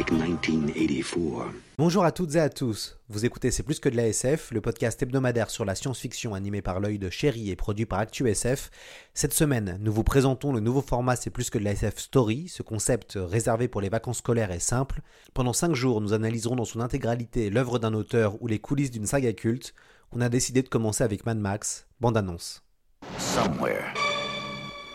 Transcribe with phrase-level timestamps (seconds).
[0.00, 1.52] like 1984.
[1.76, 2.96] Bonjour à toutes et à tous.
[3.10, 6.62] Vous écoutez C'est plus que de la SF, le podcast hebdomadaire sur la science-fiction animé
[6.62, 8.70] par l'œil de Chéri et produit par ActuSF.
[9.12, 12.48] Cette semaine, nous vous présentons le nouveau format C'est plus que de la SF Story.
[12.48, 15.02] Ce concept réservé pour les vacances scolaires est simple.
[15.34, 19.06] Pendant 5 jours, nous analyserons dans son intégralité l'œuvre d'un auteur ou les coulisses d'une
[19.06, 19.74] saga culte.
[20.12, 22.62] On a décidé de commencer avec Mad Max, bande annonce.
[23.18, 23.92] Somewhere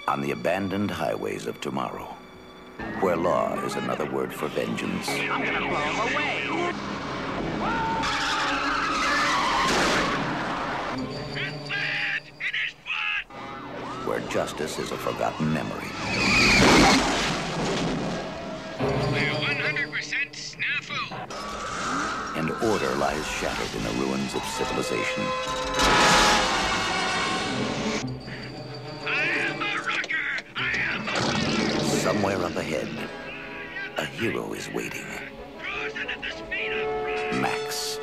[0.07, 2.14] on the abandoned highways of tomorrow,
[2.99, 5.07] where law is another word for vengeance.
[14.05, 15.89] Where justice is a forgotten memory.
[19.75, 20.99] 100% snafu.
[22.37, 26.04] And order lies shattered in the ruins of civilization.
[32.15, 32.87] Somewhere up ahead,
[33.97, 35.05] a hero is waiting.
[37.41, 37.99] Max.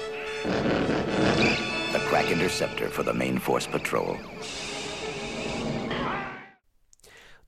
[1.93, 4.19] The crack interceptor for the main force patrol.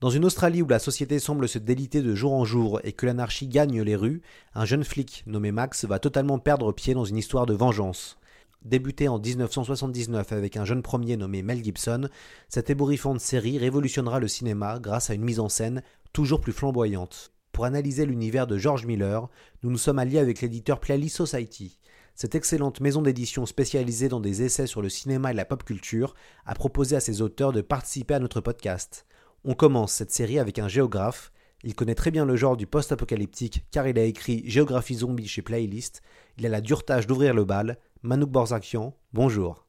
[0.01, 3.05] Dans une Australie où la société semble se déliter de jour en jour et que
[3.05, 4.23] l'anarchie gagne les rues,
[4.55, 8.17] un jeune flic nommé Max va totalement perdre pied dans une histoire de vengeance.
[8.63, 12.09] Débutée en 1979 avec un jeune premier nommé Mel Gibson,
[12.49, 15.83] cette ébouriffante série révolutionnera le cinéma grâce à une mise en scène
[16.15, 17.33] toujours plus flamboyante.
[17.51, 19.27] Pour analyser l'univers de George Miller,
[19.63, 21.77] nous nous sommes alliés avec l'éditeur Playlist Society.
[22.15, 26.15] Cette excellente maison d'édition spécialisée dans des essais sur le cinéma et la pop culture
[26.45, 29.05] a proposé à ses auteurs de participer à notre podcast.
[29.43, 31.33] On commence cette série avec un géographe.
[31.65, 35.41] Il connaît très bien le genre du post-apocalyptique car il a écrit Géographie zombie chez
[35.41, 36.01] Playlist.
[36.37, 37.77] Il a la dure tâche d'ouvrir le bal.
[38.03, 39.67] Manouk Borzakian, bonjour.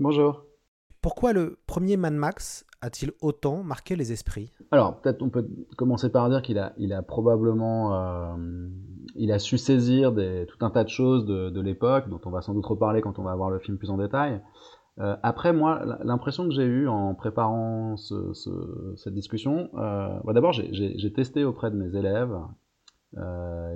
[0.00, 0.44] Bonjour.
[1.00, 4.52] Pourquoi le premier Mad Max a-t-il autant marqué les esprits?
[4.70, 5.46] Alors, peut-être on peut
[5.76, 8.68] commencer par dire qu'il a, probablement, euh,
[9.16, 12.54] il a su saisir tout un tas de choses de, l'époque, dont on va sans
[12.54, 14.40] doute reparler quand on va voir le film plus en détail.
[14.98, 20.32] Euh, après, moi, l'impression que j'ai eue en préparant ce, ce, cette discussion, euh, bah
[20.32, 22.36] d'abord, j'ai testé auprès de mes élèves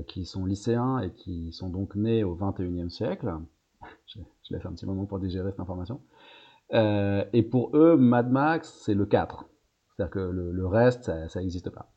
[0.06, 3.32] qui sont lycéens et qui sont donc nés au 21e siècle.
[4.06, 6.00] je, je un petit moment pour digérer cette information.
[6.74, 9.46] Euh, et pour eux, Mad Max, c'est le 4.
[9.96, 11.92] C'est-à-dire que le, reste, ça n'existe pas.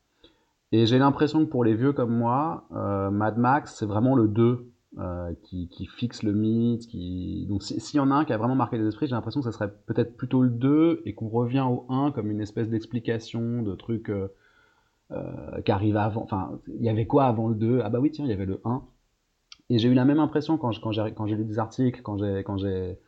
[0.70, 4.28] Et j'ai l'impression que pour les vieux comme moi, euh, Mad Max, c'est vraiment le
[4.28, 6.84] 2 euh, qui, fixe le mythe.
[7.48, 9.50] Donc s'il y en a un qui a vraiment marqué les esprits, j'ai l'impression que
[9.50, 13.62] ça serait peut-être plutôt le 2 et qu'on revient au 1 comme une espèce d'explication
[13.62, 14.12] de trucs
[15.64, 16.22] qui arrivent avant.
[16.22, 18.46] Enfin, il y avait quoi avant le 2 Ah bah oui, tiens, il y avait
[18.46, 18.82] le 1.
[19.70, 22.18] Et j'ai eu la même impression quand j'ai lu des articles, quand
[22.58, 22.98] j'ai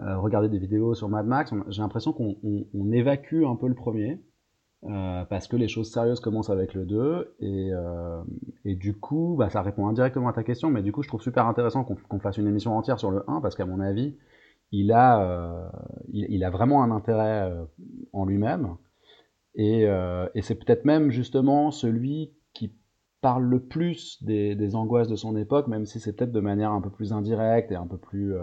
[0.00, 3.68] euh, regardé des vidéos sur Mad Max, j'ai l'impression qu'on on, on évacue un peu
[3.68, 4.20] le premier.
[4.86, 8.22] Euh, parce que les choses sérieuses commencent avec le 2 et, euh,
[8.66, 11.22] et du coup bah, ça répond indirectement à ta question mais du coup je trouve
[11.22, 14.14] super intéressant qu'on qu fasse une émission entière sur le 1 parce qu'à mon avis
[14.72, 15.68] il a, euh,
[16.12, 17.64] il, a vraiment un intérêt euh,
[18.12, 18.76] en lui-même
[19.54, 22.74] et, euh, et c'est peut-être même justement celui qui
[23.22, 26.72] parle le plus des, des, angoisses de son époque même si c'est peut-être de manière
[26.72, 28.34] un peu plus indirecte et un peu plus,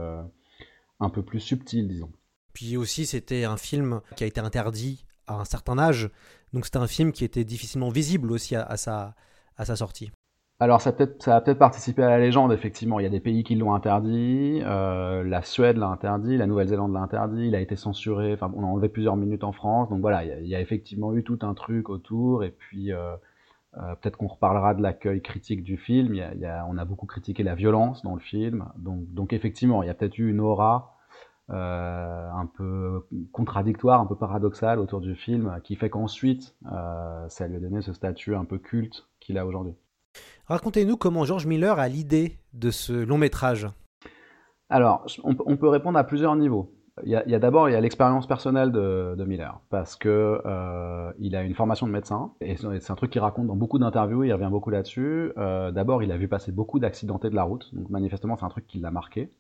[1.02, 2.12] un peu plus subtile disons.
[2.54, 6.10] Puis aussi c'était un film qui a été interdit à un certain âge.
[6.54, 9.16] Donc c'était un film qui était difficilement visible aussi à, à, sa,
[9.58, 10.12] à sa sortie.
[10.60, 13.00] Alors ça, peut ça a peut-être participé à la légende, effectivement.
[13.00, 16.94] Il y a des pays qui l'ont interdit, euh, la Suède l'a interdit, la Nouvelle-Zélande
[16.94, 20.02] l'a interdit, il a été censuré, enfin on a enlevé plusieurs minutes en France, donc
[20.02, 22.94] voilà, il y a, il y a effectivement eu tout un truc autour, et puis
[22.94, 23.16] euh,
[23.78, 26.66] euh, peut-être qu'on reparlera de l'accueil critique du film, il y a, il y a,
[26.70, 29.94] on a beaucoup critiqué la violence dans le film, donc, donc effectivement, il y a
[29.94, 30.98] peut-être eu une aura
[31.52, 37.48] euh, un peu contradictoire, un peu paradoxal autour du film, qui fait qu'ensuite, euh, ça
[37.48, 39.74] lui a donné ce statut un peu culte qu'il a aujourd'hui.
[40.48, 43.68] Racontez-nous comment George Miller a l'idée de ce long métrage.
[44.70, 46.74] Alors, on, on, peut répondre à plusieurs niveaux.
[47.04, 51.12] Il y a, a d'abord il y a l'expérience personnelle de, Miller parce que euh,
[51.20, 54.24] il a une formation de médecin et c'est un truc qu'il raconte dans beaucoup d'interviews.
[54.24, 55.32] Il revient beaucoup là-dessus.
[55.38, 58.50] Euh, d'abord, il a vu passer beaucoup d'accidentés de la route, donc manifestement c'est un
[58.50, 59.32] truc qui l'a marqué.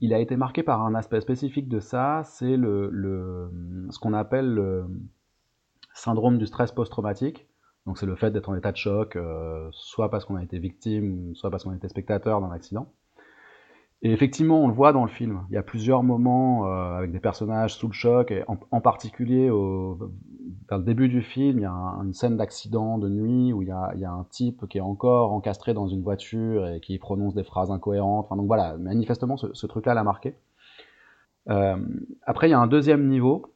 [0.00, 3.50] Il a été marqué par un aspect spécifique de ça, c'est le, le,
[3.90, 4.86] ce qu'on appelle le
[5.94, 7.46] syndrome du stress post-traumatique.
[7.86, 10.58] Donc c'est le fait d'être en état de choc, euh, soit parce qu'on a été
[10.58, 12.92] victime, soit parce qu'on était spectateur d'un accident.
[14.06, 15.40] Et effectivement, on le voit dans le film.
[15.50, 19.50] Il y a plusieurs moments euh, avec des personnages sous le choc, et en, particulier
[19.50, 19.98] au,
[20.68, 23.62] vers le début du film, il y a un- une scène d'accident de nuit où
[23.62, 26.68] il y, a, il y a un type qui est encore encastré dans une voiture
[26.68, 28.26] et qui prononce des phrases incohérentes.
[28.26, 30.36] Enfin, donc voilà, manifestement, ce, ce truc-là l'a marqué.
[31.50, 31.76] Euh,
[32.22, 33.54] après, il y a un deuxième niveau,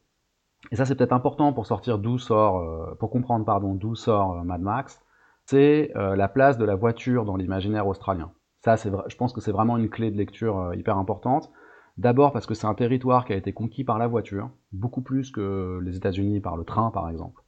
[0.72, 4.32] et ça c'est peut-être important pour sortir d'où sort, euh, pour comprendre pardon d'où sort
[4.38, 5.00] euh, Mad Max,
[5.46, 8.32] c'est euh, la place de la voiture dans l'imaginaire australien.
[8.60, 11.50] Ça, c'est je pense que c'est vraiment une clé de lecture euh, hyper importante.
[11.98, 15.30] D'abord parce que c'est un territoire qui a été conquis par la voiture, beaucoup plus
[15.30, 17.42] que les États-Unis par le train par exemple.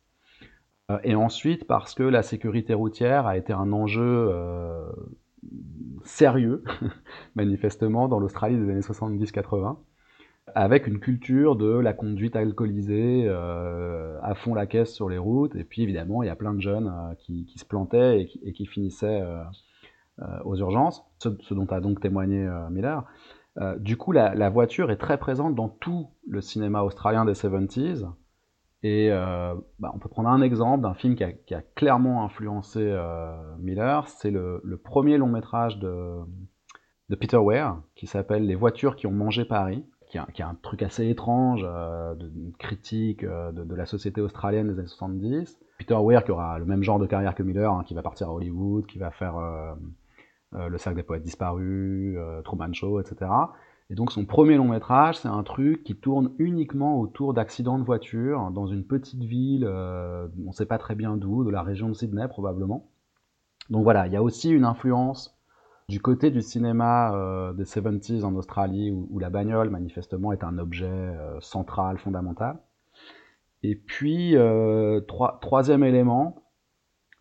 [0.90, 4.90] Euh, et ensuite parce que la sécurité routière a été un enjeu euh,
[6.04, 6.64] sérieux,
[7.34, 9.76] manifestement, dans l'Australie des années 70-80
[10.54, 15.54] avec une culture de la conduite alcoolisée euh, à fond la caisse sur les routes.
[15.56, 18.26] Et puis évidemment, il y a plein de jeunes euh, qui, qui se plantaient et
[18.26, 19.42] qui, et qui finissaient euh,
[20.44, 23.04] aux urgences, ce, dont a donc témoigné euh, Miller.
[23.58, 28.06] Euh, du coup, la, voiture est très présente dans tout le cinéma australien des 70s.
[28.84, 31.24] Et euh, bah, on peut prendre un exemple d'un film qui
[31.54, 34.08] a, clairement influencé euh, Miller.
[34.08, 36.18] C'est le, premier long métrage de,
[37.20, 41.08] Peter Weir qui s'appelle Les voitures qui ont mangé Paris qui est, un, truc assez
[41.08, 45.58] étrange, euh, de, critique euh, de, la société australienne des années 70.
[45.78, 48.28] Peter Weir, qui aura le même genre de carrière que Miller, hein, qui va partir
[48.28, 49.74] à Hollywood, qui va faire euh, euh,
[50.52, 53.30] Le Cercle des Poètes Disparus, euh, Truman Show, etc.
[53.90, 57.84] Et donc son premier long métrage, c'est un truc qui tourne uniquement autour d'accidents de
[57.84, 61.62] voiture dans une petite ville, euh, on ne sait pas très bien d'où, de la
[61.62, 62.88] région de Sydney probablement.
[63.70, 65.38] Donc voilà, il y a aussi une influence
[65.88, 70.58] du côté du cinéma euh, des 70s en Australie, où, la bagnole, manifestement, est un
[70.58, 72.58] objet euh, central, fondamental.
[73.62, 76.42] Et puis, euh, trois, troisième élément,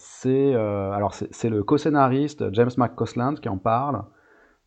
[0.01, 4.03] c'est euh, alors c'est le co-scénariste James McCausland qui en parle.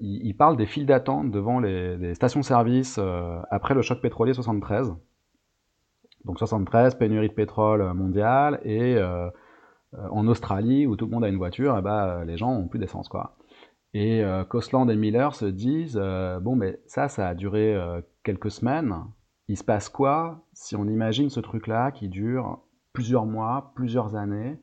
[0.01, 4.95] Il, parle des files d'attente devant les, stations-service euh, après le choc pétrolier 73.
[6.25, 9.29] Donc 73, pénurie de pétrole mondiale, et euh,
[9.93, 13.09] en Australie, où tout le monde a une voiture, bah, les gens ont plus d'essence,
[13.09, 13.37] quoi.
[13.95, 16.03] Et Cosland et Miller se disent
[16.43, 17.77] bon, mais ça, ça a duré
[18.25, 18.95] quelques semaines.
[19.49, 22.61] Il se passe quoi si on imagine ce truc-là qui dure
[22.93, 24.59] plusieurs mois, plusieurs années?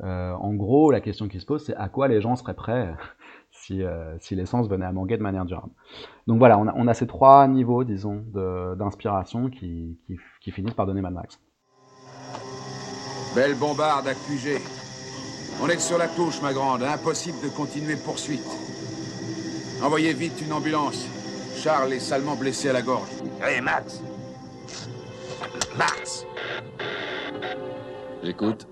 [0.00, 2.94] Euh, En gros, la question qui se pose, c'est à quoi les gens seraient prêts
[3.50, 5.72] si, euh, si l'essence venait à manquer de manière durable.
[6.26, 8.24] Donc voilà, on a, on a ces trois niveaux, disons,
[8.76, 11.38] d'inspiration qui, qui, qui finissent par donner Mad Max.
[13.34, 14.60] Belle bombarde à QG.
[15.62, 16.82] On est sur la touche, ma grande.
[16.82, 18.46] Impossible de continuer poursuite.
[19.82, 21.06] Envoyez vite une ambulance.
[21.56, 23.08] Charles est salement blessé à la gorge.
[23.40, 24.02] Hé, hey, Max
[25.76, 26.26] Max
[28.22, 28.66] J'écoute.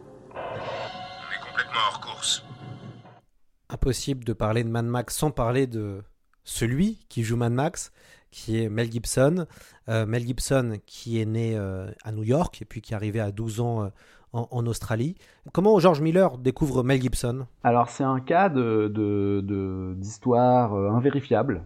[3.72, 6.02] Impossible de parler de Mad Max sans parler de
[6.44, 7.92] celui qui joue Mad Max,
[8.30, 9.46] qui est Mel Gibson.
[9.88, 13.20] Euh, Mel Gibson qui est né euh, à New York et puis qui est arrivé
[13.20, 13.88] à 12 ans euh,
[14.32, 15.16] en, Australie.
[15.52, 17.46] Comment George Miller découvre Mel Gibson?
[17.64, 21.64] Alors c'est un cas d'histoire de, de, invérifiable,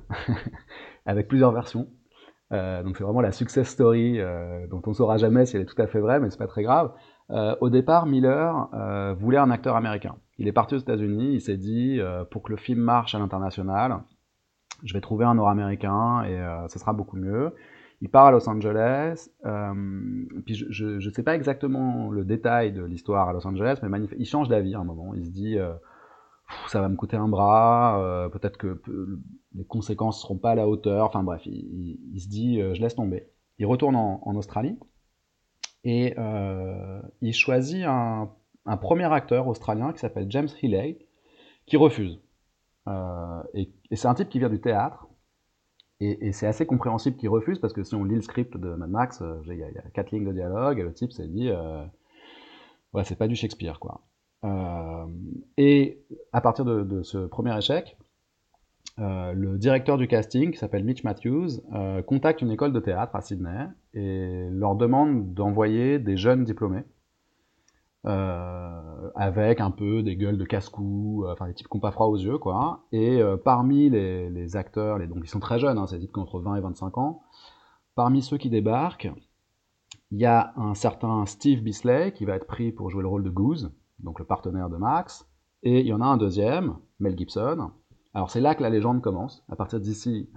[1.06, 1.88] avec plusieurs versions.
[2.50, 4.20] Donc c'est vraiment la success story
[4.70, 6.46] dont on ne saura jamais si elle est tout à fait vraie, mais c'est pas
[6.46, 6.93] très grave.
[7.29, 8.69] Au départ, Miller
[9.19, 10.14] voulait un acteur américain.
[10.38, 12.00] Il est parti aux États-Unis, il s'est dit
[12.31, 14.03] pour que le film marche à l'international,
[14.82, 17.53] je vais trouver un nord-américain et ce sera beaucoup mieux.
[18.05, 19.72] Il part à Los Angeles, euh,
[20.44, 24.26] puis je ne sais pas exactement le détail de l'histoire à Los Angeles, mais il
[24.26, 25.14] change d'avis à un moment.
[25.14, 25.72] Il se dit, euh,
[26.69, 28.79] ça va me coûter un bras, euh, peut-être que
[29.55, 31.06] les conséquences seront pas à la hauteur.
[31.06, 33.29] Enfin bref, il, il, se dit, je laisse tomber.
[33.58, 34.79] Il retourne en, en Australie
[35.84, 36.14] et
[37.22, 38.29] il choisit un,
[38.66, 40.98] un, premier acteur australien qui s'appelle James Healy,
[41.66, 42.20] qui refuse.
[43.54, 45.08] et, et c'est un type qui vient du théâtre.
[46.00, 48.90] Et, c'est assez compréhensible qu'il refuse parce que si on lit le script de Mad
[48.90, 51.84] Max, euh, il y, a quatre lignes de dialogue et le type s'est dit, euh,
[52.92, 54.02] ouais, c'est pas du Shakespeare quoi.
[54.44, 55.06] Euh,
[55.56, 57.96] et à partir de, ce premier échec,
[58.98, 63.16] euh, le directeur du casting, qui s'appelle Mitch Matthews, euh, contacte une école de théâtre
[63.16, 66.94] à Sydney et leur demande d'envoyer des jeunes diplômés euh,
[68.05, 72.06] avec un peu des gueules de casse-cou, euh, enfin des types qui n'ont pas froid
[72.06, 72.84] aux yeux, quoi.
[72.93, 76.23] Et euh, parmi les, acteurs, donc ils sont très jeunes, hein, c'est types qui ont
[76.23, 77.23] entre 20 et 25 ans,
[77.94, 79.11] parmi ceux qui débarquent,
[80.11, 83.25] il y a un certain Steve Bisley qui va être pris pour jouer le rôle
[83.25, 85.29] de Goose, donc le partenaire de Max,
[85.63, 87.70] et il y en a un deuxième, Mel Gibson.
[88.13, 89.44] Alors c'est là que la légende commence.
[89.49, 90.29] À partir d'ici,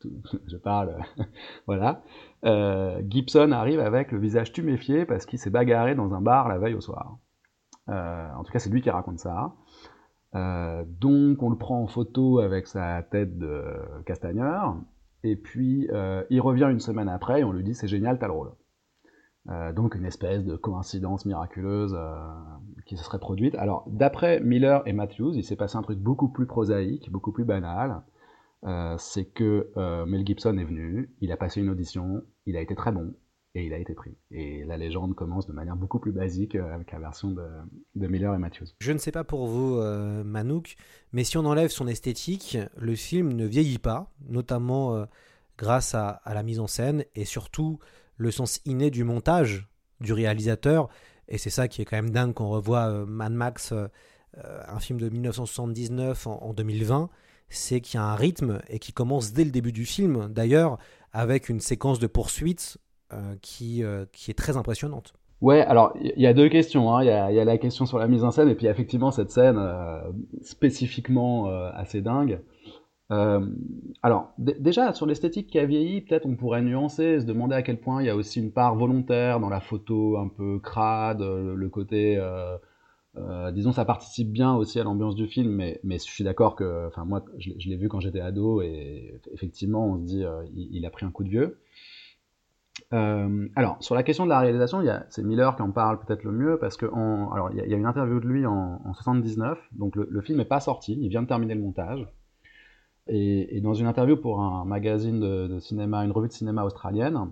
[0.46, 0.96] je parle,
[1.66, 2.02] voilà,
[2.44, 6.58] euh, Gibson arrive avec le visage tuméfié parce qu'il s'est bagarré dans un bar la
[6.58, 7.18] veille au soir.
[7.88, 9.54] Euh, en tout cas, c'est lui qui raconte ça.
[10.34, 13.64] Euh, donc, on le prend en photo avec sa tête de
[14.06, 14.76] castagneur,
[15.22, 15.88] et puis
[16.30, 18.52] il revient une semaine après et on lui dit c'est génial, t'as le rôle.
[19.74, 21.96] donc une espèce de coïncidence miraculeuse
[22.86, 23.54] qui se serait produite.
[23.54, 27.44] Alors d'après Miller et Matthews, il s'est passé un truc beaucoup plus prosaïque, beaucoup plus
[27.44, 28.02] banal.
[28.64, 32.60] Euh, c'est que euh, Mel Gibson est venu, il a passé une audition, il a
[32.60, 33.12] été très bon,
[33.54, 34.16] et il a été pris.
[34.30, 38.32] Et la légende commence de manière beaucoup plus basique euh, avec la version de, Miller
[38.34, 38.66] et Matthews.
[38.78, 39.80] Je ne sais pas pour vous,
[40.24, 40.76] Manouk,
[41.12, 45.06] mais si on enlève son esthétique, le film ne vieillit pas, notamment
[45.58, 47.78] grâce à, la mise en scène et surtout
[48.16, 49.68] le sens inné du montage
[50.00, 50.88] du réalisateur.
[51.28, 53.74] Et c'est ça qui est quand même dingue qu'on revoit Mad Max,
[54.36, 57.10] un film de 1979 en 2020
[57.52, 60.78] c'est qu'il y a un rythme et qui commence dès le début du film, d'ailleurs,
[61.12, 62.78] avec une séquence de poursuite
[63.12, 65.12] euh, qui, euh, qui est très impressionnante.
[65.42, 66.94] Ouais, alors il y a deux questions.
[66.94, 67.02] Hein.
[67.02, 69.56] Il y, a, la question sur la mise en scène et puis effectivement cette scène
[69.58, 70.00] euh,
[70.40, 72.40] spécifiquement assez dingue.
[73.10, 77.80] alors déjà sur l'esthétique qui a vieilli, peut-être on pourrait nuancer, se demander à quel
[77.80, 81.68] point il y a aussi une part volontaire dans la photo un peu crade, le
[81.68, 82.18] côté
[83.18, 86.86] euh, disons, ça participe bien aussi à l'ambiance du film, mais, je suis d'accord que,
[86.86, 90.84] enfin, moi, je, l'ai vu quand j'étais ado, et effectivement, on se dit, euh, il,
[90.86, 91.58] a pris un coup de vieux.
[92.94, 96.32] Euh, alors, sur la question de la réalisation, c'est Miller qui en parle peut-être le
[96.32, 99.94] mieux, parce que, alors, il y, a une interview de lui en, en 79, donc
[99.96, 102.08] le, film n'est pas sorti, il vient de terminer le montage.
[103.08, 107.30] Et, dans une interview pour un magazine de cinéma, une revue de cinéma australienne,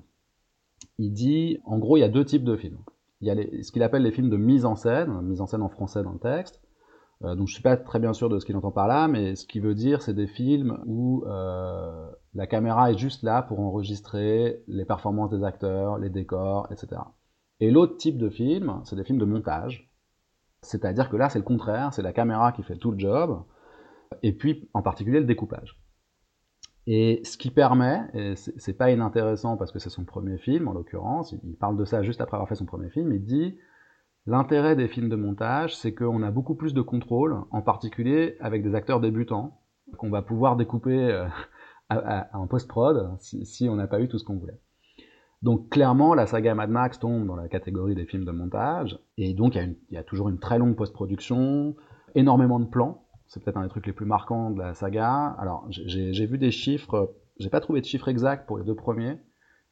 [0.98, 2.78] il dit, en gros, il y a deux types de films
[3.20, 5.62] il y a ce qu'il appelle les films de mise en scène, mise en scène
[5.62, 6.60] en français dans le texte.
[7.22, 9.36] Euh, donc je suis pas très bien sûr de ce qu'il entend par là, mais
[9.36, 13.60] ce qu'il veut dire, c'est des films où euh, la caméra est juste là pour
[13.60, 17.02] enregistrer les performances des acteurs, les décors, etc.
[17.60, 19.90] Et l'autre type de film, c'est des films de montage.
[20.62, 23.42] C'est-à-dire que là, c'est le contraire, c'est la caméra qui fait tout le job,
[24.22, 25.79] et puis en particulier le découpage.
[26.92, 30.72] Et ce qui permet, et c'est pas inintéressant parce que c'est son premier film en
[30.72, 33.56] l'occurrence, il parle de ça juste après avoir fait son premier film, il dit
[34.26, 38.64] l'intérêt des films de montage, c'est qu'on a beaucoup plus de contrôle, en particulier avec
[38.64, 39.60] des acteurs débutants,
[39.98, 41.28] qu'on va pouvoir découper euh,
[42.32, 44.60] en post-prod si, on n'a pas eu tout ce qu'on voulait.
[45.42, 49.32] Donc clairement, la saga Mad Max tombe dans la catégorie des films de montage, et
[49.32, 51.76] donc il y, a toujours une très longue post-production,
[52.16, 55.36] énormément de plans, c'est peut-être un des trucs les plus marquants de la saga.
[55.38, 59.18] Alors, j'ai vu des chiffres, j'ai pas trouvé de chiffres exacts pour les deux premiers,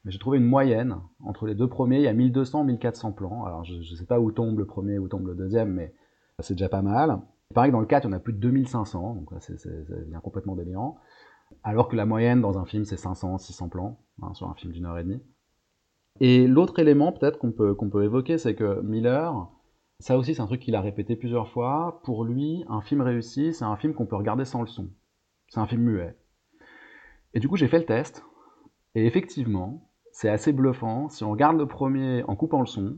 [0.05, 0.95] mais j'ai trouvé une moyenne.
[1.25, 3.43] Entre les deux premiers, il y a 1200, 1400 plans.
[3.43, 5.93] Alors, je, ne sais pas où tombe le premier, où tombe le deuxième, mais
[6.39, 7.19] c'est déjà pas mal.
[7.51, 10.55] Il paraît que dans le 4, il a plus de 2500, donc c'est devient complètement
[10.55, 10.97] délirant.
[11.61, 14.71] Alors que la moyenne dans un film, c'est 500, 600 plans, hein, sur un film
[14.71, 15.21] d'une heure et demie.
[16.21, 19.49] Et l'autre élément, peut-être, qu'on peut, qu'on peut évoquer, c'est que Miller,
[19.99, 21.99] ça aussi, c'est un truc qu'il a répété plusieurs fois.
[22.03, 24.89] Pour lui, un film réussi, c'est un film qu'on peut regarder sans le son.
[25.49, 26.15] C'est un film muet.
[27.33, 28.23] Et du coup, j'ai fait le test.
[28.95, 31.09] Et effectivement, c'est assez bluffant.
[31.09, 32.97] Si on regarde le premier en coupant le son,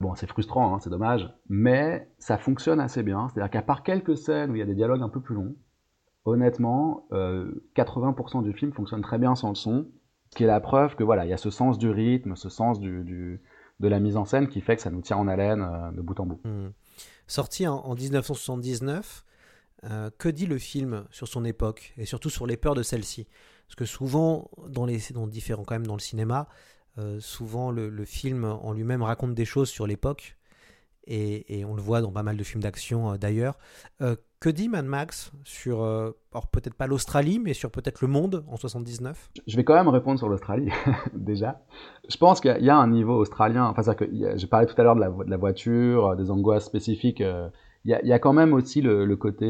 [0.00, 3.28] bon, c'est frustrant, hein, c'est dommage, mais ça fonctionne assez bien.
[3.28, 5.54] C'est-à-dire qu'à part quelques scènes où il y a des dialogues un peu plus longs,
[6.24, 9.86] honnêtement, 80% euh, du film fonctionne très bien sans le son,
[10.30, 12.48] ce qui est la preuve que voilà, il y a ce sens du rythme, ce
[12.48, 13.40] sens du
[13.82, 16.00] de la mise en scène qui fait que ça nous tient en haleine euh, de
[16.00, 16.40] bout en bout.
[16.44, 16.70] Hmm.
[17.26, 19.24] Sorti en, 1979,
[19.84, 23.26] euh, que dit le film sur son époque et surtout sur les peurs de celle-ci?
[23.66, 26.48] Parce que souvent, dans les dans différents quand même dans le cinéma,
[26.98, 30.36] euh, souvent le, film en lui-même raconte des choses sur l'époque
[31.06, 33.58] et, on le voit dans pas mal de films d'action d'ailleurs.
[34.42, 36.10] Que dit Mad Max sur, euh,
[36.50, 40.18] peut-être pas l'Australie, mais sur peut-être le monde en 79 Je vais quand même répondre
[40.18, 40.68] sur l'Australie,
[41.14, 41.60] déjà.
[42.08, 44.96] Je pense qu'il y a un niveau australien, enfin, que j'ai parlé tout à l'heure
[44.96, 47.20] de la, de la, voiture, euh, des angoisses spécifiques.
[47.20, 47.50] Euh,
[47.84, 49.46] il y, a, quand même aussi le, côté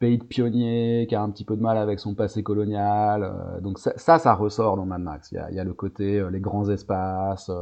[0.00, 3.60] pays de pionnier qui a un petit peu de mal avec son passé colonial.
[3.62, 5.30] donc ça, ça, ressort dans Mad Max.
[5.30, 7.52] Il y a, le côté les grands espaces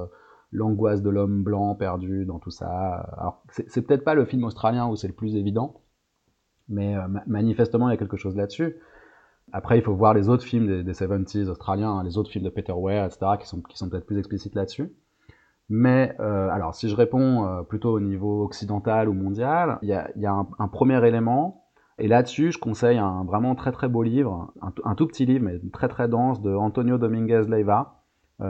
[0.52, 2.68] l'angoisse de l'homme blanc perdu dans tout ça.
[3.18, 5.80] Alors, c'est peut-être pas le film australien où c'est le plus évident,
[6.68, 8.76] mais euh, manifestement, il y a quelque chose là-dessus.
[9.52, 12.50] Après, il faut voir les autres films des, 70s australiens, hein, les autres films de
[12.50, 14.92] Peter Weir, etc., qui sont, peut-être plus explicites là-dessus.
[15.68, 19.92] Mais euh, alors, si je réponds euh, plutôt au niveau occidental ou mondial, il y
[19.92, 21.66] a, y a un, premier élément.
[21.98, 25.60] Et là-dessus, je conseille un vraiment très très beau livre, un, tout petit livre, mais
[25.72, 28.00] très très dense, de Antonio Dominguez Leiva,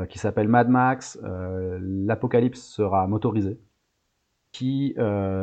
[0.09, 3.61] qui s'appelle Mad Max, L'apocalypse sera motorisé,
[4.51, 4.97] qui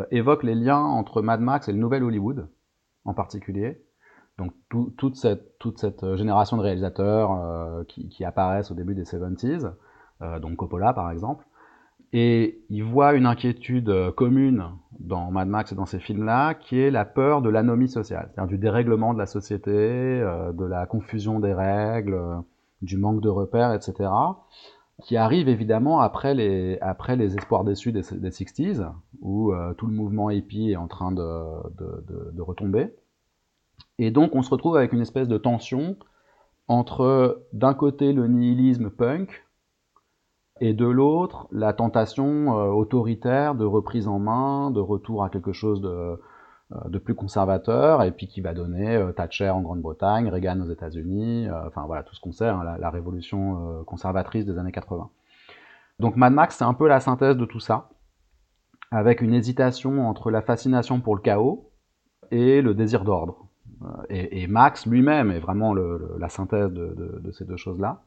[0.10, 2.48] évoque les liens entre Mad Max et le Nouvel Hollywood
[3.06, 3.82] en particulier.
[4.38, 9.72] Donc tout, toute, cette, cette génération de réalisateurs euh, qui, apparaissent au début des 70s,
[10.22, 11.46] euh, donc Coppola par exemple,
[12.14, 14.66] et il voit une inquiétude commune
[15.00, 18.50] dans Mad Max et dans ces films-là, qui est la peur de l'anomie sociale, c'est-à-dire
[18.50, 22.20] du dérèglement de la société, euh, de la confusion des règles,
[22.82, 24.10] du manque de repères, etc
[25.02, 26.80] qui arrive évidemment après les,
[27.36, 28.92] espoirs déçus des, des 60s,
[29.22, 32.94] où euh, tout le mouvement hippie est en train de, de, retomber.
[33.98, 35.98] Et donc on se retrouve avec une espèce de tension
[36.68, 39.46] entre d'un côté le nihilisme punk,
[40.64, 45.54] et de l'autre la tentation euh, autoritaire de reprise en main, de retour à quelque
[45.54, 46.20] chose de,
[46.88, 51.48] de plus conservateur, et puis qui va donner euh, Thatcher en Grande-Bretagne, Reagan aux États-Unis,
[51.48, 55.10] euh, enfin voilà tout ce qu'on sait, hein, la, révolution conservatrice des années 80.
[56.00, 57.90] Donc Mad Max, c'est un peu la synthèse de tout ça,
[58.92, 61.70] avec une hésitation entre la fascination pour le chaos
[62.32, 63.48] et le désir d'ordre.
[64.10, 68.04] Et, Max lui-même est vraiment la synthèse de ces deux choses-là.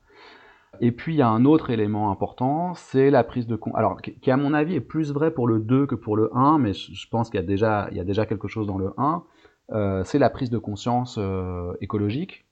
[0.80, 3.58] Et puis il y a un autre élément important, c'est la prise de.
[3.74, 6.58] Alors, qui à mon avis est plus vrai pour le 2 que pour le 1,
[6.58, 9.24] mais je pense qu'il y a déjà, y a déjà quelque chose dans le 1.
[9.72, 12.46] Euh, c'est la prise de conscience euh, écologique,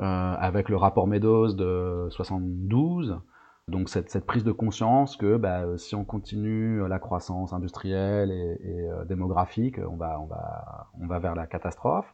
[0.00, 3.20] euh, avec le rapport Meadows de 72.
[3.68, 8.88] Donc cette, prise de conscience que bah, si on continue la croissance industrielle et, et
[9.06, 12.12] démographique, on va, on, va, on va vers la catastrophe.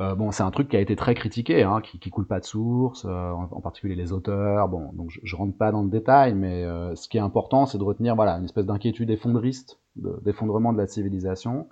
[0.00, 2.38] Euh, bon, c'est un truc qui a été très critiqué, hein, qui, qui coule pas
[2.38, 4.68] de source, euh, en, en, particulier les auteurs.
[4.68, 7.66] Bon, donc je, je, rentre pas dans le détail, mais euh, ce qui est important,
[7.66, 11.68] c'est de retenir voilà une espèce d'inquiétude effondriste, d'effondrement de, de, la civilisation,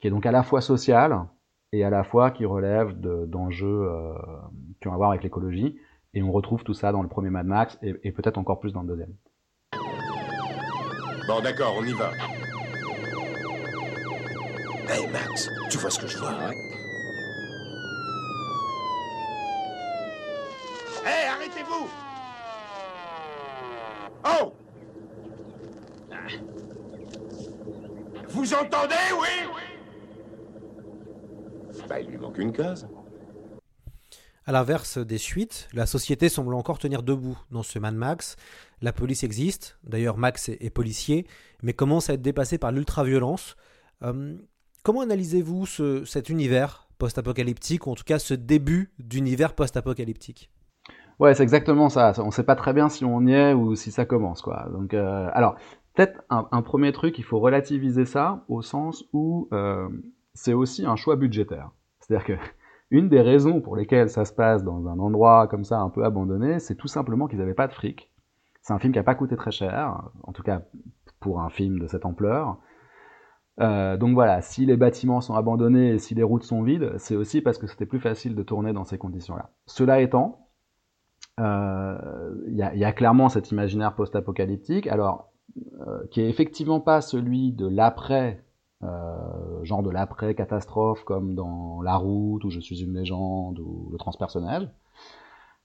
[0.00, 1.24] qui est donc à la fois sociale
[1.72, 4.12] et à la fois qui relève d'enjeux euh,
[4.82, 5.76] qui ont à voir avec l'écologie.
[6.12, 8.72] Et on retrouve tout ça dans le premier Mad Max et, et peut-être encore plus
[8.72, 9.14] dans le deuxième.
[11.26, 12.10] Bon, d'accord, on y va.
[14.88, 16.30] Hey Max, tu vois ce que je vois?
[16.30, 16.52] Hein
[21.04, 21.28] Hé, hey,
[21.66, 21.88] arrêtez-vous
[24.24, 24.52] Oh
[28.28, 29.48] Vous entendez, oui?
[31.88, 32.88] Bah, il lui manque une case.
[34.44, 38.36] À l'inverse des suites, la société semble encore tenir debout dans ce Mad Max.
[38.80, 41.26] La police existe, d'ailleurs Max est, policier,
[41.62, 43.56] mais commence à être dépassé par l'ultraviolence.
[44.02, 44.36] Euh,
[44.82, 50.50] comment analysez-vous ce, cet univers post-apocalyptique, ou en tout cas ce début d'univers post-apocalyptique?
[51.18, 52.12] Ouais, c'est exactement ça.
[52.18, 54.68] On sait pas très bien si on y est ou si ça commence, quoi.
[54.72, 55.56] Donc, euh, alors,
[55.94, 59.88] peut-être un, premier truc, il faut relativiser ça au sens où euh,
[60.34, 61.70] c'est aussi un choix budgétaire.
[62.00, 62.32] C'est-à-dire que
[62.90, 66.04] une des raisons pour lesquelles ça se passe dans un endroit comme ça, un peu
[66.04, 68.12] abandonné, c'est tout simplement qu'ils n'avaient pas de fric.
[68.60, 70.62] C'est un film qui a pas coûté très cher, en tout cas
[71.20, 72.58] pour un film de cette ampleur.
[73.60, 77.16] Euh, donc voilà, si les bâtiments sont abandonnés et si les routes sont vides, c'est
[77.16, 79.50] aussi parce que c'était plus facile de tourner dans ces conditions-là.
[79.66, 80.45] Cela étant,
[81.38, 85.30] il euh, y, y, a, clairement cet imaginaire post-apocalyptique, alors
[85.86, 88.44] euh, qui est effectivement pas celui de l'après,
[88.82, 93.88] euh, genre de l'après catastrophe comme dans La Route ou Je suis une légende ou
[93.92, 94.68] Le transpersonnage.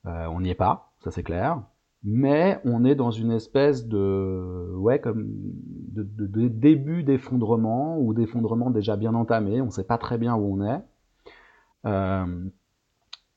[0.05, 1.61] Euh, on n'y est pas, ça c'est clair.
[2.03, 8.13] Mais on est dans une espèce de ouais comme de, de, de début d'effondrement ou
[8.13, 9.61] d'effondrement déjà bien entamé.
[9.61, 10.81] On ne sait pas très bien où on est.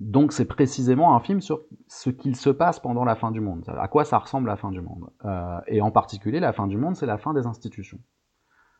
[0.04, 3.64] Donc c'est précisément un film sur ce qu'il se passe pendant la fin du monde,
[3.66, 5.08] à quoi ça ressemble la fin du monde.
[5.24, 7.98] Euh, et en particulier, la fin du monde, c'est la fin des institutions.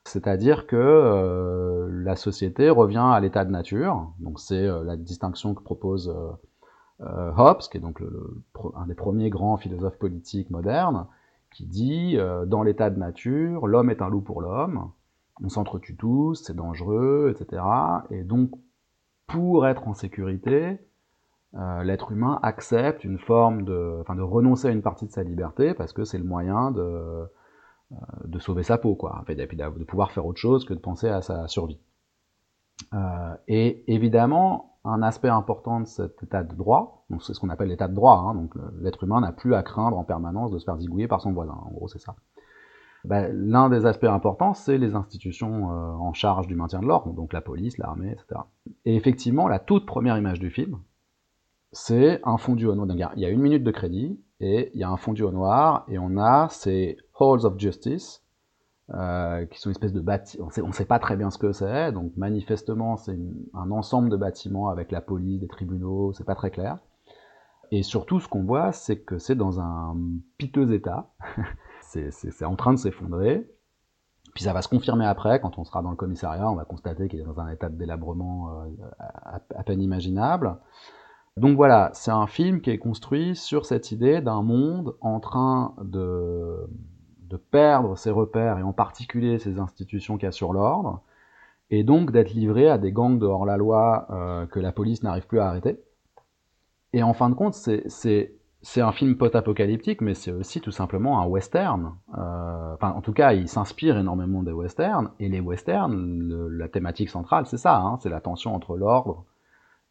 [0.05, 5.55] C'est-à-dire que euh, la société revient à l'état de nature, donc c'est euh, la distinction
[5.55, 6.15] que propose
[7.01, 8.03] Hobbes, qui est donc
[8.75, 11.07] un des premiers grands philosophes politiques modernes,
[11.51, 14.91] qui dit dans l'état de nature, l'homme est un loup pour l'homme,
[15.43, 17.63] on s'entretue tous, c'est dangereux, etc.
[18.11, 18.51] Et donc,
[19.27, 20.79] pour être en sécurité,
[21.57, 25.23] euh, l'être humain accepte une forme de, enfin, de renoncer à une partie de sa
[25.23, 26.81] liberté parce que c'est le moyen de,
[27.93, 31.23] euh, sauver sa peau, quoi, et de pouvoir faire autre chose que de penser à
[31.23, 31.79] sa survie.
[32.93, 37.51] Euh, et évidemment, un aspect important de cet état de droit, donc c'est ce qu'on
[37.51, 40.59] appelle l'état de droit, hein, donc l'être humain n'a plus à craindre en permanence de
[40.59, 42.17] se faire zigouiller par son voisin, en gros c'est ça.
[43.05, 47.33] Ben, L'un des aspects importants, c'est les institutions en charge du maintien de l'ordre, donc
[47.33, 48.41] la police, l'armée, etc.
[48.85, 50.79] Et effectivement, la toute première image du film,
[51.75, 53.13] c'est un fondu au noir.
[53.17, 55.85] Il y a une minute de crédit et il y a un fondu au noir
[55.89, 58.23] et on a ces halls of justice
[58.95, 60.49] euh, qui sont une espèce de bâtiments.
[60.63, 63.19] On ne sait pas très bien ce que c'est, donc manifestement c'est
[63.55, 66.79] un ensemble de bâtiments avec la police, des tribunaux, c'est pas très clair.
[67.73, 69.97] Et surtout, ce qu'on voit, c'est que c'est dans un
[70.39, 71.11] piteux état.
[71.81, 73.51] c'est en train de s'effondrer.
[74.35, 77.09] Puis ça va se confirmer après, quand on sera dans le commissariat, on va constater
[77.09, 78.65] qu'il est dans un état de délabrement euh,
[79.57, 80.57] à peine imaginable.
[81.37, 85.75] Donc voilà, c'est un film qui est construit sur cette idée d'un monde en train
[85.83, 86.69] de,
[87.29, 91.03] de perdre ses repères, et en particulier ses institutions qui assurent l'ordre,
[91.71, 95.41] et donc d'être livré à des gangs de hors-la-loi euh, que la police n'arrive plus
[95.41, 95.81] à arrêter.
[96.93, 98.31] Et en fin de compte, c'est
[98.77, 101.97] un film post-apocalyptique, mais c'est aussi tout simplement un western.
[102.17, 107.11] Euh, enfin, en tout cas, il s'inspire énormément des westerns, et les westerns, la thématique
[107.11, 109.25] centrale, c'est ça, hein, c'est la tension entre l'ordre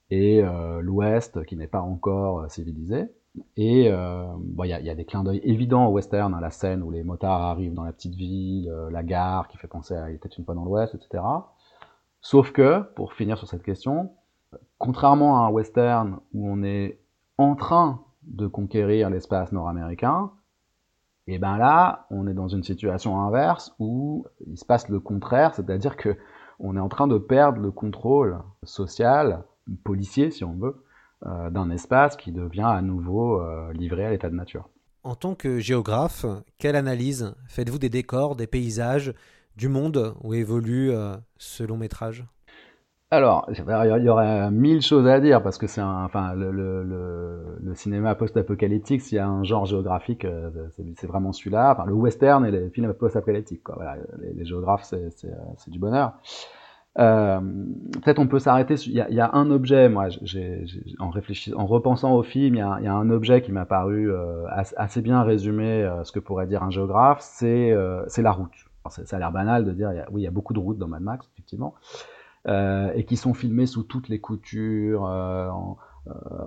[0.09, 3.11] et euh, l'Ouest qui n'est pas encore euh, civilisé.
[3.57, 4.25] Et euh,
[4.63, 6.91] il y, a, y, a des clins d'œil évidents au western, hein, la scène où
[6.91, 10.29] les motards arrivent dans la petite ville, la gare qui fait penser à Il était
[10.29, 11.23] une fois dans l'Ouest, etc.
[12.21, 14.11] Sauf que, pour finir sur cette question,
[14.77, 16.99] contrairement à un western où on est
[17.39, 20.31] en train de conquérir l'espace nord-américain,
[21.25, 25.55] et ben là, on est dans une situation inverse où il se passe le contraire,
[25.55, 26.17] c'est-à-dire que
[26.59, 29.43] on est en train de perdre le contrôle social
[29.83, 30.83] policier, si on veut,
[31.25, 34.67] euh, d'un espace qui devient à nouveau euh, livré à l'état de nature.
[35.03, 36.25] En tant que géographe,
[36.57, 39.13] quelle analyse faites-vous des décors, des paysages,
[39.55, 42.25] du monde où évolue euh, ce long métrage?
[43.09, 47.57] Alors, il y aurait mille choses à dire parce que c'est enfin le, le, le,
[47.61, 50.25] le cinéma post-apocalyptique, s'il y a un genre géographique,
[50.95, 51.73] c'est vraiment celui-là.
[51.73, 53.61] Enfin, le western et les films post-apocalyptiques.
[53.67, 56.13] Voilà, les, les, géographes, c'est du bonheur.
[56.99, 57.39] Euh,
[58.03, 58.75] Peut-être on peut s'arrêter.
[58.85, 60.65] Il, y, a un objet, moi, j'ai
[60.99, 63.65] en réfléchissant, en repensant au film, il y a, y a un objet qui m'a
[63.65, 64.45] paru euh,
[64.77, 67.19] assez bien résumé euh, ce que pourrait dire un géographe.
[67.21, 68.51] C'est euh, la route.
[68.83, 70.59] Alors, ça a l'air banal de dire, y a, oui, il y a beaucoup de
[70.59, 71.75] routes dans Mad Max, effectivement.
[72.47, 75.77] Euh, et qui sont filmés sous toutes les coutures, euh, en,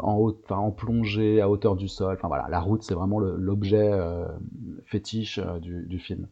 [0.01, 2.15] en, haute, en plongée, à hauteur du sol.
[2.19, 3.91] Enfin voilà, la route, c'est vraiment l'objet
[4.85, 6.29] fétiche du, du, film.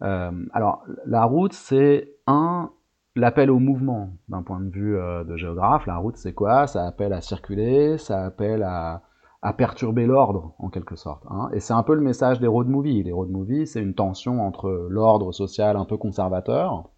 [0.00, 2.70] alors, la route, c'est un
[3.16, 5.86] l'appel au mouvement d'un point de vue de géographe.
[5.86, 6.66] La route, c'est quoi?
[6.66, 9.02] Ça appelle à circuler, ça appelle à,
[9.42, 11.24] à perturber l'ordre en quelque sorte.
[11.28, 11.48] Hein.
[11.52, 13.02] Et c'est un peu le message des road movies.
[13.02, 16.90] Les road movies, c'est une tension entre l'ordre social un peu conservateur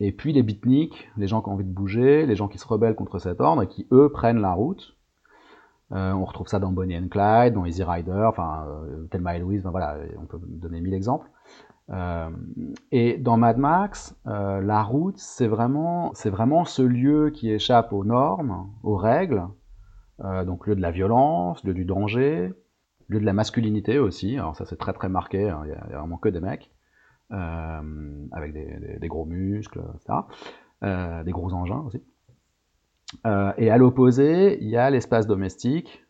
[0.00, 2.66] et puis les beatniks, les gens qui ont envie de bouger, les gens qui se
[2.66, 4.96] rebellent contre cet ordre et qui, eux, prennent la route.
[5.92, 9.38] Euh, on retrouve ça dans Bonnie and Clyde, dans Easy Rider, enfin, euh, Thelma et
[9.38, 11.30] Louise, ben voilà, on peut donner mille exemples.
[11.90, 12.30] Euh,
[12.90, 17.92] et dans Mad Max, euh, la route, c'est vraiment, c'est vraiment ce lieu qui échappe
[17.92, 19.46] aux normes, aux règles,
[20.24, 22.52] euh, donc lieu de la violence, lieu du danger,
[23.08, 25.92] lieu de la masculinité aussi, alors ça c'est très très marqué, hein, il hein, y,
[25.92, 26.72] y, a vraiment que des mecs
[27.28, 30.20] avec des, des, gros muscles, etc.
[31.24, 32.00] Des gros engins aussi.
[33.58, 36.05] Et à l'opposé, il y a l'espace domestique.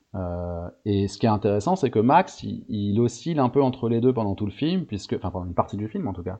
[0.85, 4.01] Et ce qui est intéressant, c'est que Max, il, il, oscille un peu entre les
[4.01, 6.39] deux pendant tout le film, puisque, enfin pendant une partie du film en tout cas,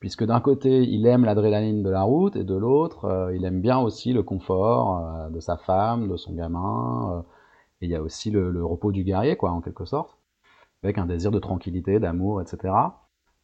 [0.00, 3.60] puisque d'un côté, il aime l'adrénaline de la route, et de l'autre, euh, il aime
[3.60, 7.20] bien aussi le confort euh, de sa femme, de son gamin, euh,
[7.80, 10.16] et il y a aussi le, repos du guerrier, quoi, en quelque sorte,
[10.82, 12.74] avec un désir de tranquillité, d'amour, etc.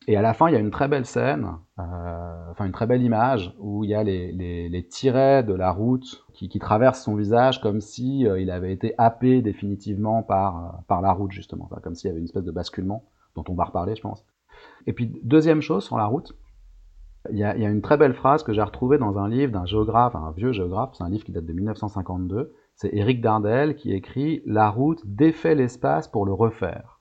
[0.06, 2.86] Et à la fin, il y a une très belle scène, euh, enfin une très
[2.86, 6.58] belle image, où il y a les, les, les tirets de la route qui, qui,
[6.58, 11.12] traversent son visage comme si euh, il avait été happé définitivement par, euh, par la
[11.12, 11.70] route, justement.
[11.82, 13.04] Comme s'il y avait une espèce de basculement,
[13.34, 14.26] dont on va reparler, je pense.
[14.86, 16.34] Et puis, deuxième chose sur la route,
[17.30, 19.28] il y a, il y a une très belle phrase que j'ai retrouvée dans un
[19.28, 22.52] livre d'un géographe, un vieux géographe, c'est un livre qui date de 1952.
[22.74, 26.93] C'est Éric Dardel qui écrit La route défait l'espace pour le refaire.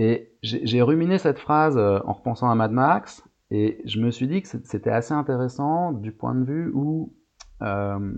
[0.00, 4.26] Et j'ai ruminé cette phrase euh, en repensant à Mad Max, et je me suis
[4.26, 7.12] dit que c'était assez intéressant du point de vue où,
[7.60, 8.10] euh,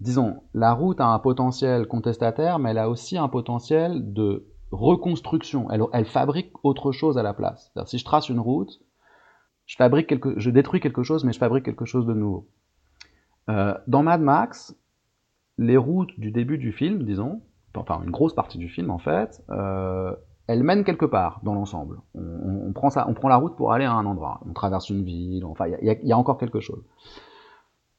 [0.00, 5.68] disons, la route a un potentiel contestataire, mais elle a aussi un potentiel de reconstruction.
[5.70, 7.72] Elle, fabrique autre chose à la place.
[7.86, 8.80] Si je trace une route,
[9.66, 12.48] je, fabrique quelque, je détruis quelque chose, mais je fabrique quelque chose de nouveau.
[13.48, 14.76] Euh, dans Mad Max,
[15.58, 17.40] les routes du début du film, disons,
[17.76, 19.44] enfin une grosse partie du film en fait,
[20.50, 22.00] elle mène quelque part dans l'ensemble.
[22.14, 24.40] On, prend ça, on prend la route pour aller à un endroit.
[24.48, 26.82] On traverse une ville, enfin, il y, a encore quelque chose.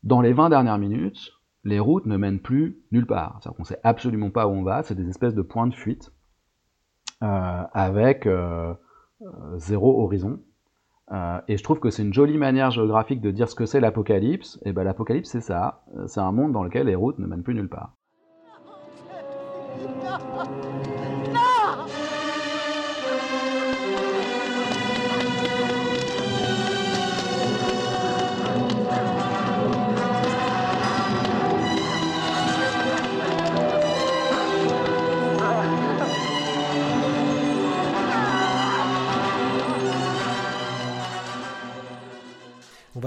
[0.03, 1.31] Dans les 20 dernières minutes,
[1.63, 3.39] les routes ne mènent plus nulle part.
[3.39, 6.11] C'est-à-dire qu'on sait absolument pas où on va, c'est des espèces de points de fuite
[7.23, 8.73] euh, avec euh,
[9.55, 10.41] zéro horizon.
[11.13, 13.79] Euh, et je trouve que c'est une jolie manière géographique de dire ce que c'est
[13.79, 14.59] l'apocalypse.
[14.65, 17.55] Et ben l'apocalypse c'est ça, c'est un monde dans lequel les routes ne mènent plus
[17.55, 17.95] nulle part.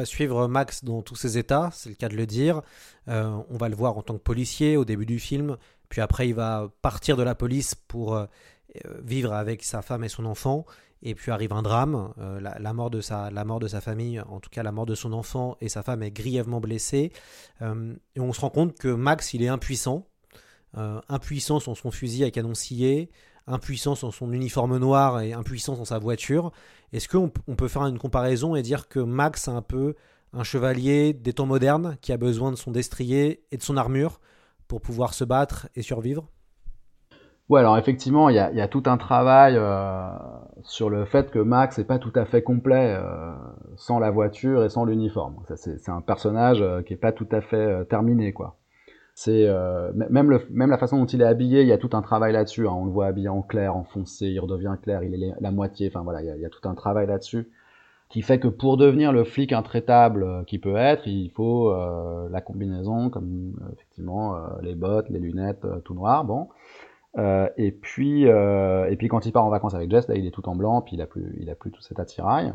[0.05, 2.63] suivre Max dans tous ses états, c'est le cas de le dire.
[3.09, 5.57] Euh, on va le voir en tant que policier au début du film,
[5.89, 8.27] puis après il va partir de la police pour euh,
[9.03, 10.67] vivre avec sa femme et son enfant.
[11.07, 14.21] Et puis arrive un drame, euh, la, mort de sa, la mort de sa famille,
[14.23, 17.13] en tout cas la mort de son enfant, et sa femme est grièvement blessée.
[17.61, 20.09] Euh, et on se rend compte que Max, il est impuissant,
[20.79, 23.11] euh, impuissant sur son fusil à canon scié,
[23.47, 26.53] impuissant sur son uniforme noir et impuissant sur sa voiture.
[26.93, 29.95] Est-ce qu'on peut faire une comparaison et dire que Max est un peu
[30.33, 34.21] un chevalier des temps modernes qui a besoin de son destrier et de son armure
[34.67, 36.29] pour pouvoir se battre et survivre?
[37.51, 40.09] Ouais, alors effectivement, il y a, a tout un travail euh,
[40.63, 43.35] sur le fait que Max n'est pas tout à fait complet euh,
[43.77, 45.37] sans la voiture et sans l'uniforme.
[45.55, 48.57] C'est un personnage euh, qui est pas tout à fait terminé, quoi.
[49.17, 51.91] C'est euh, même, le, même la façon dont il est habillé, il y a tout
[51.93, 52.67] un travail là-dessus.
[52.67, 52.73] hein.
[52.73, 55.89] On le voit habillé en clair, en foncé, il redevient clair, il est la- moitié.
[55.89, 57.49] Enfin voilà, il y a, tout un travail là-dessus
[58.11, 62.29] qui fait que pour devenir le flic intraitable euh, qu'il peut être, il faut euh,
[62.31, 66.25] la combinaison, comme euh, effectivement euh, les bottes, les lunettes, tout noir.
[66.25, 66.49] Bon.
[67.57, 70.49] Et puis, et puis quand il part en vacances avec Jess, là, il est tout
[70.49, 72.53] en blanc, puis il a plus, il a plus tout cet attirail.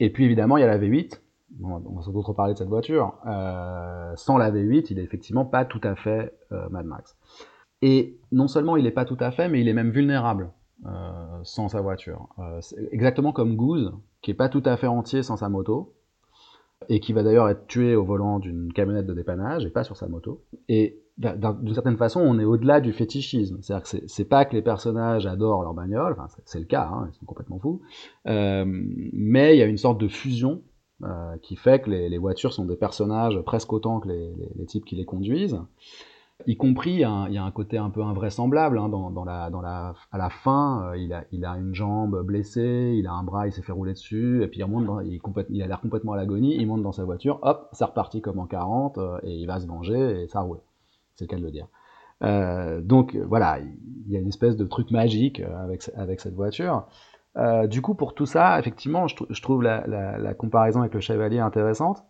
[0.00, 1.20] Et puis évidemment, il y a la V8.
[1.62, 3.18] On va sans doute reparler de cette voiture.
[3.26, 7.16] Euh, sans la V8, il est effectivement pas tout à fait euh, Mad Max.
[7.82, 10.50] Et non seulement il est pas tout à fait, mais il est même vulnérable
[10.86, 12.28] euh, sans sa voiture.
[12.92, 15.94] Exactement comme Goose, qui est pas tout à fait entier sans sa moto,
[16.88, 19.96] et qui va d'ailleurs être tué au volant d'une camionnette de dépannage et pas sur
[19.96, 20.42] sa moto.
[20.68, 23.58] Et d'un- d'un- d'une certaine façon, on est au-delà du fétichisme.
[23.60, 27.14] C'est-à-dire que c'est- pas que les personnages adorent leur bagnole, c'est- le cas, hein, ils
[27.14, 27.82] sont complètement fous,
[28.24, 30.62] mais il y a une sorte de fusion
[31.04, 34.50] euh, qui fait que les, les voitures sont des personnages presque autant que les, les-
[34.56, 35.60] les types qui les conduisent.
[36.46, 39.60] Y compris, il y a un, côté un peu invraisemblable hein, dans, dans la, dans
[39.60, 40.84] la, à la fin.
[40.92, 43.72] euh, il, a, il a une jambe blessée, il a un bras, il s'est fait
[43.72, 46.56] rouler dessus, et puis il remonte, dans- il, il a l'air complètement à l'agonie.
[46.56, 49.60] Il monte dans sa voiture, hop, c'est reparti comme en 40, euh, et il va
[49.60, 50.60] se venger et ça roule.
[51.14, 51.66] C'est le cas de le dire.
[52.22, 56.34] Euh, donc voilà, il y a une espèce de truc magique euh, avec, avec cette
[56.34, 56.86] voiture.
[57.36, 60.94] Euh, du coup, pour tout ça, effectivement, je, je trouve la, la- la comparaison avec
[60.94, 62.04] le chevalier intéressante.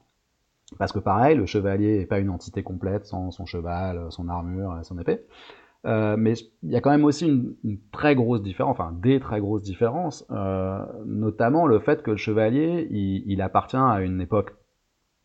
[0.79, 4.79] Parce que pareil, le chevalier n'est pas une entité complète sans son cheval, son armure,
[4.85, 5.27] son épée.
[5.87, 9.21] Euh, mais il y a quand même aussi une, une très grosse différence, enfin des
[9.21, 14.21] très grosses différences, euh, notamment le fait que le chevalier, il, il appartient à une
[14.21, 14.55] époque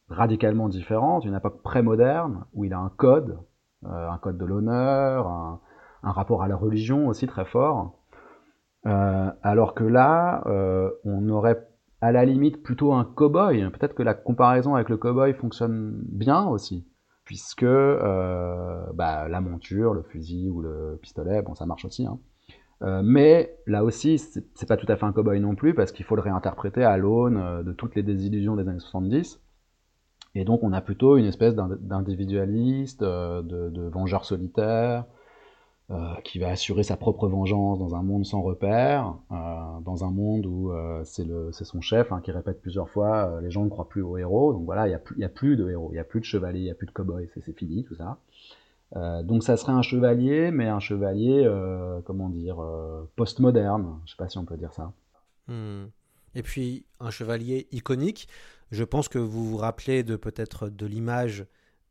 [0.10, 3.39] radicalement différente, une époque pré-moderne, où il a un code,
[3.86, 5.60] euh, un code de l'honneur, un,
[6.03, 7.95] un rapport à la religion aussi très fort.
[8.86, 11.67] Euh, alors que là, euh, on aurait
[12.02, 13.69] à la limite plutôt un cow-boy.
[13.71, 16.86] Peut-être que la comparaison avec le cow-boy fonctionne bien aussi,
[17.24, 22.06] puisque euh, bah, la monture, le fusil ou le pistolet, bon, ça marche aussi.
[22.06, 22.19] Hein.
[23.04, 26.15] Mais là aussi, c'est pas tout à fait un cow-boy non plus, parce qu'il faut
[26.15, 29.41] le réinterpréter à l'aune de toutes les désillusions des années 70.
[30.36, 35.06] Et donc, on a plutôt une espèce d'in- d'individualiste, de vengeur solitaire,
[35.91, 39.36] euh, qui va assurer sa propre vengeance dans un monde sans repère, euh,
[39.82, 43.52] dans un monde où euh, c'est son chef hein, qui répète plusieurs fois euh, les
[43.52, 44.52] gens ne croient plus aux héros.
[44.54, 46.62] Donc voilà, il n'y a, a plus de héros, il n'y a plus de chevaliers,
[46.62, 48.17] il n'y a plus de cow-boys, c'est fini tout ça.
[49.24, 51.45] Donc ça serait un chevalier, mais un chevalier,
[52.06, 52.63] comment dire,
[53.17, 54.00] postmoderne.
[54.06, 54.93] Je sais pas si on peut dire ça.
[55.48, 55.88] Hmm.
[56.34, 58.30] Et puis un chevalier iconique.
[58.71, 61.45] Je pense que vous vous rappelez peut-être de l'image,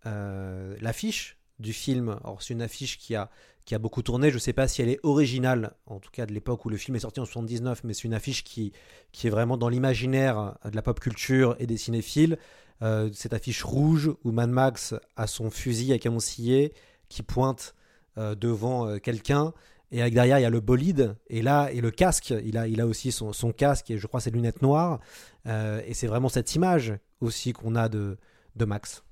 [0.04, 2.16] l'affiche du film.
[2.24, 3.28] Alors c'est une affiche qui a
[3.64, 4.30] qui a beaucoup tourné.
[4.30, 6.76] Je ne sais pas si elle est originale, en tout cas de l'époque où le
[6.76, 8.72] film est sorti en 79, mais c'est une affiche qui
[9.12, 12.38] qui est vraiment dans l'imaginaire de la pop culture et des cinéphiles.
[12.82, 16.72] Euh, cette affiche rouge où Mad Max a son fusil à canon scié
[17.08, 17.74] qui pointe
[18.18, 19.52] euh, devant euh, quelqu'un.
[19.92, 21.16] Et avec derrière il y a le bolide.
[21.28, 22.34] Et là et le casque.
[22.44, 25.00] Il a il a aussi son, son casque et je crois ses lunettes noires.
[25.46, 28.16] Et c'est vraiment cette image aussi qu'on a de
[28.56, 29.03] de Max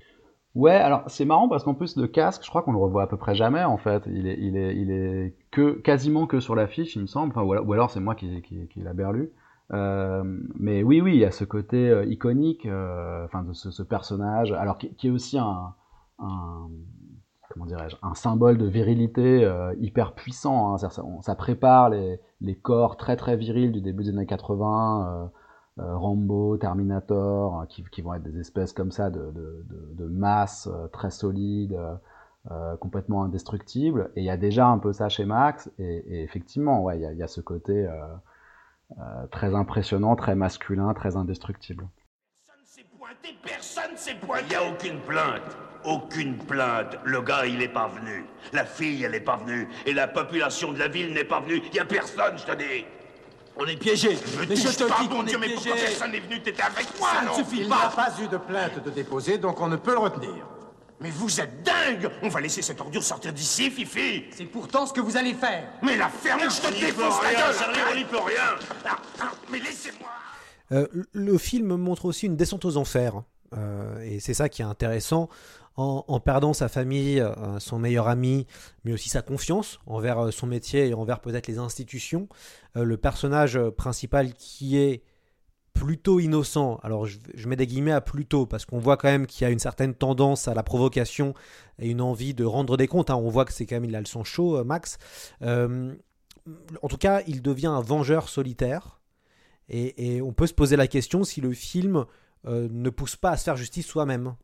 [0.55, 3.07] Ouais, alors c'est marrant parce qu'en plus le casque, je crois qu'on le revoit à
[3.07, 4.03] peu près jamais en fait.
[4.07, 7.31] Il est, il est, il est que quasiment que sur l'affiche, il me semble.
[7.35, 9.33] Enfin, ou alors, c'est moi qui, qui, qui l'a berlu.
[9.73, 10.23] Euh,
[10.59, 13.83] mais oui, oui, il y a ce côté euh, iconique, euh, enfin de ce, ce
[13.83, 15.75] personnage, alors qui, qui est aussi un,
[16.19, 16.69] un
[17.51, 20.75] comment dirais-je, un symbole de virilité euh, hyper puissant.
[20.75, 20.79] Hein.
[20.79, 25.31] Ça, on- ça prépare les, les corps très très virils du début des années 80.
[25.79, 30.05] Euh, Rambo, Terminator, euh, qui, vont être des espèces comme ça de, de, de, de
[30.05, 31.79] masse euh, très solides,
[32.81, 34.11] complètement indestructibles.
[34.17, 35.71] Et il y a déjà un peu ça chez Max.
[35.79, 37.89] Et, effectivement, ouais, il y a, ce côté
[39.31, 41.87] très impressionnant, très masculin, très indestructible.
[42.99, 44.45] Pointé, personne s'est pointé.
[44.45, 45.57] Il n'y a aucune plainte.
[45.85, 46.99] Aucune plainte.
[47.05, 48.25] Le gars, il est pas venu.
[48.53, 49.69] La fille, elle est pas venue.
[49.87, 51.63] Et la population de la ville n'est pas venue.
[51.65, 52.85] Il n'y a personne, je te dis.
[53.57, 54.11] On est piégé.
[54.39, 56.63] Me Mais je te pas, dis mon qu'on Dieu, mais pourquoi personne n'est venu t'aider
[56.63, 57.77] avec moi, Ça ne suffit Il pas.
[57.77, 60.47] n'y a pas eu de plainte de déposer, donc on ne peut le retenir.
[61.01, 64.93] Mais vous êtes dingue On va laisser cette ordure sortir d'ici, Fifi C'est pourtant ce
[64.93, 65.65] que vous allez faire.
[65.83, 68.05] Mais la ferme, je te On n'y défonce peut la rien, gueule Charlie, on n'y
[68.05, 70.09] peut rien Ah, ah, Mais laissez-moi
[70.73, 73.23] Euh, le film montre aussi une descente aux enfers.
[73.57, 75.29] euh, et c'est ça qui est intéressant.
[75.77, 78.47] En, perdant sa famille, euh, son meilleur ami,
[78.85, 82.29] mais aussi sa confiance envers euh, son métier et envers peut-être les institutions,
[82.77, 85.03] euh, le personnage principal qui est
[85.73, 89.47] plutôt innocent, alors je, mets des guillemets à plutôt, parce qu'on voit quand même qu'il
[89.47, 91.33] y a une certaine tendance à la provocation
[91.79, 93.09] et une envie de rendre des comptes.
[93.09, 93.17] hein.
[93.17, 94.99] On voit que c'est quand même, il a le sang chaud, Max.
[95.41, 99.01] En tout cas, il devient un vengeur solitaire.
[99.71, 102.05] Et, on peut se poser la question si le film
[102.45, 104.35] ne pousse pas à se faire justice soi-même.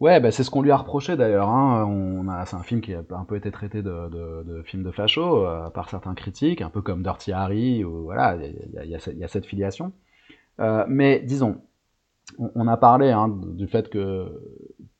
[0.00, 1.48] Ouais, bah, c'est ce qu'on lui a reproché d'ailleurs.
[1.48, 1.84] Hein.
[1.86, 5.46] On a, c'est un film qui a un peu été traité de, film de facho
[5.46, 7.84] euh, par certains critiques, un peu comme Dirty Harry.
[7.84, 9.92] Ou, voilà, il y a, cette- filiation.
[10.60, 11.62] Euh, mais disons,
[12.38, 14.28] on, a parlé hein, du fait que,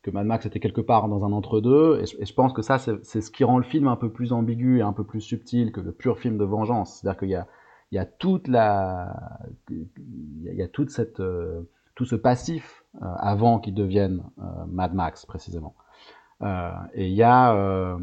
[0.03, 3.21] que Mad Max était quelque part dans un entre-deux, et, je- pense que ça, c'est
[3.21, 5.81] ce qui rend le film un peu plus ambigu et un peu plus subtil que
[5.81, 7.01] le pur film de vengeance.
[7.01, 7.47] C'est-à-dire qu'il y a,
[7.93, 9.89] y a toute la, il
[10.55, 11.63] y a- toute cette, euh,
[11.95, 15.75] tout ce passif avant qu'il devienne euh, Mad Max précisément.
[16.43, 17.99] Euh, et il y a, euh,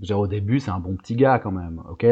[0.00, 1.82] dire, au début, c'est un bon petit gars quand même.
[1.90, 2.04] Ok,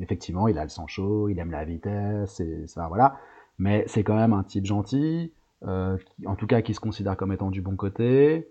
[0.00, 3.16] effectivement, il a le sang chaud, il aime la vitesse, et ça, voilà.
[3.58, 5.32] Mais c'est quand même un type gentil,
[5.64, 8.48] euh, qui- en tout cas qui se considère comme étant du bon côté.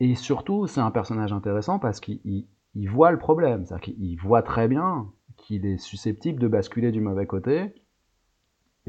[0.00, 3.64] Et surtout, c'est un personnage intéressant parce qu'il il- il voit le problème.
[3.64, 7.74] C'est-à-dire qu'il voit très bien qu'il est susceptible de basculer du mauvais côté.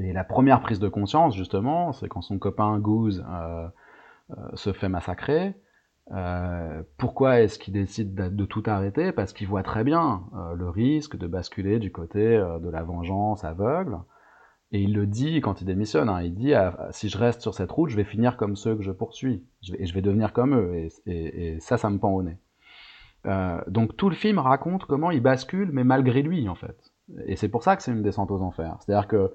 [0.01, 3.67] Et la première prise de conscience, justement, c'est quand son copain Goose euh,
[4.31, 5.55] euh, se fait massacrer.
[6.11, 9.11] Euh, pourquoi est-ce qu'il décide de, tout arrêter?
[9.11, 10.23] Parce qu'il voit très bien
[10.55, 13.99] le risque de basculer du côté de la vengeance aveugle.
[14.71, 16.09] Et il le dit quand il démissionne.
[16.09, 18.75] hein, il dit ah, si je reste sur cette route, je vais finir comme ceux
[18.75, 19.43] que je poursuis.
[19.77, 20.75] Et je vais devenir comme eux.
[20.75, 22.37] Et, et- ça, ça me pend au nez.
[23.67, 26.91] Donc tout le film raconte comment il bascule, mais malgré lui, en fait.
[27.25, 28.77] Et c'est pour ça que c'est une descente aux enfers.
[28.79, 29.31] C'est-à-dire que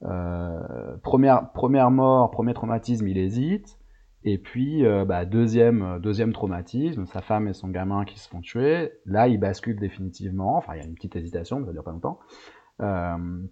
[0.00, 3.78] première, première mort, premier traumatisme, il hésite.
[4.24, 8.40] Et puis, euh, bah, deuxième, deuxième traumatisme, sa femme et son gamin qui se font
[8.40, 8.92] tuer.
[9.06, 10.56] Là, il bascule définitivement.
[10.56, 12.18] Enfin, il y a une petite hésitation, mais ça dure pas longtemps.
[12.80, 13.42] Euh,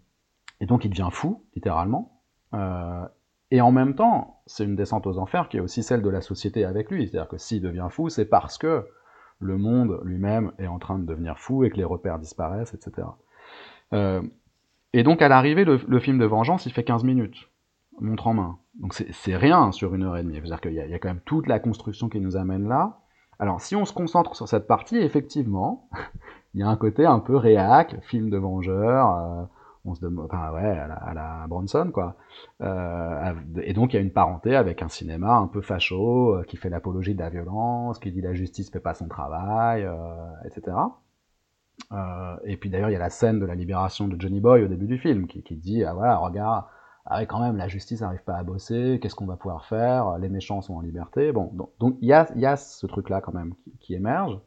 [0.60, 2.20] et donc, il devient fou, littéralement.
[2.54, 3.06] Euh,
[3.52, 6.20] et en même temps, c'est une descente aux enfers qui est aussi celle de la
[6.20, 7.06] société avec lui.
[7.06, 8.86] C'est-à-dire que s'il devient fou, c'est parce que
[9.38, 13.06] le monde lui-même est en train de devenir fou et que les repères disparaissent, etc.
[14.96, 17.50] Et donc, à l'arrivée, le, le film de vengeance, il fait 15 minutes,
[18.00, 18.58] montre en main.
[18.80, 20.36] Donc, c'est rien sur une heure et demie.
[20.36, 23.00] C'est-à-dire qu'il y, y a quand même toute la construction qui nous amène là.
[23.38, 25.90] Alors, si on se concentre sur cette partie, effectivement,
[26.54, 29.44] il y a un côté un peu réac, film de vengeur, euh,
[29.84, 32.16] on se demande, enfin, ouais, à la, à la Bronson, quoi.
[32.62, 36.42] Euh, et donc, il y a une parenté avec un cinéma un peu facho, euh,
[36.44, 39.92] qui fait l'apologie de la violence, qui dit la justice fait pas son travail, euh,
[40.46, 40.74] etc.
[41.92, 44.64] Euh, et puis d'ailleurs, il y a la scène de la libération de Johnny Boy
[44.64, 46.64] au début du film, qui, qui dit, ah voilà, regarde,
[47.06, 50.28] ah quand même, la justice n'arrive pas à bosser, qu'est-ce qu'on va pouvoir faire, les
[50.28, 51.32] méchants sont en liberté.
[51.32, 54.38] Bon, donc il y a, ce truc-là quand même qui, émerge.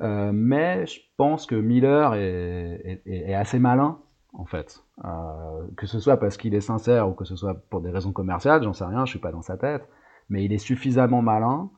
[0.00, 3.98] Euh, mais je pense que Miller est assez malin,
[4.34, 4.82] en fait.
[5.04, 8.12] Euh, que ce soit parce qu'il est sincère ou que ce soit pour des raisons
[8.12, 9.88] commerciales, j'en sais rien, je suis pas dans sa tête.
[10.28, 11.70] Mais il est suffisamment malin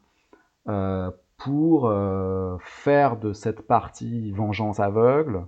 [0.68, 5.46] euh, pour euh, faire de cette partie vengeance aveugle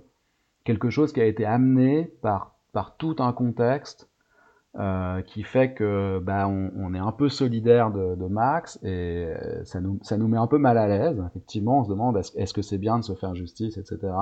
[0.63, 4.09] quelque chose qui a été amené par, par tout un contexte
[4.77, 9.25] euh, qui fait que bah, on, on est un peu solidaire de, de Max et
[9.25, 11.23] euh, ça nous, ça nous met un peu mal à l'aise.
[11.27, 14.13] Effectivement, on se demande est-ce est-ce que c'est bien de se faire justice, etc.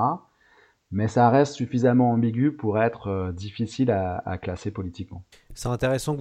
[0.90, 5.22] Mais ça reste suffisamment ambigu pour être euh, difficile à, à classer politiquement.
[5.58, 6.16] C'est intéressant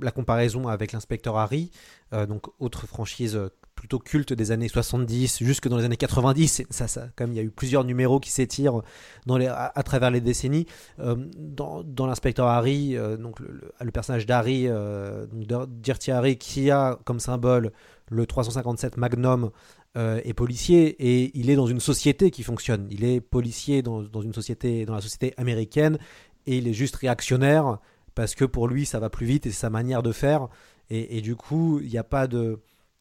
[0.00, 1.70] la comparaison avec l'inspecteur Harry,
[2.14, 6.60] euh, donc autre franchise euh, plutôt culte des années 70 jusque dans les années 90.
[6.60, 8.80] Et Ça, ça, même, il y a eu plusieurs numéros qui s'étirent
[9.28, 10.64] à, travers les décennies.
[11.00, 15.26] Euh, dans l'inspecteur Harry, donc le, personnage d'Harry, euh,
[15.68, 17.72] Dirty Harry, qui a comme symbole
[18.10, 19.50] le 357 Magnum
[19.96, 22.86] est policier et il est dans une société qui fonctionne.
[22.90, 25.98] Il est policier dans une société, dans la société américaine
[26.46, 27.78] et il est juste réactionnaire
[28.18, 30.48] parce que pour lui ça va plus vite et sa manière de faire.
[30.90, 32.58] Et, du coup il n'y a pas de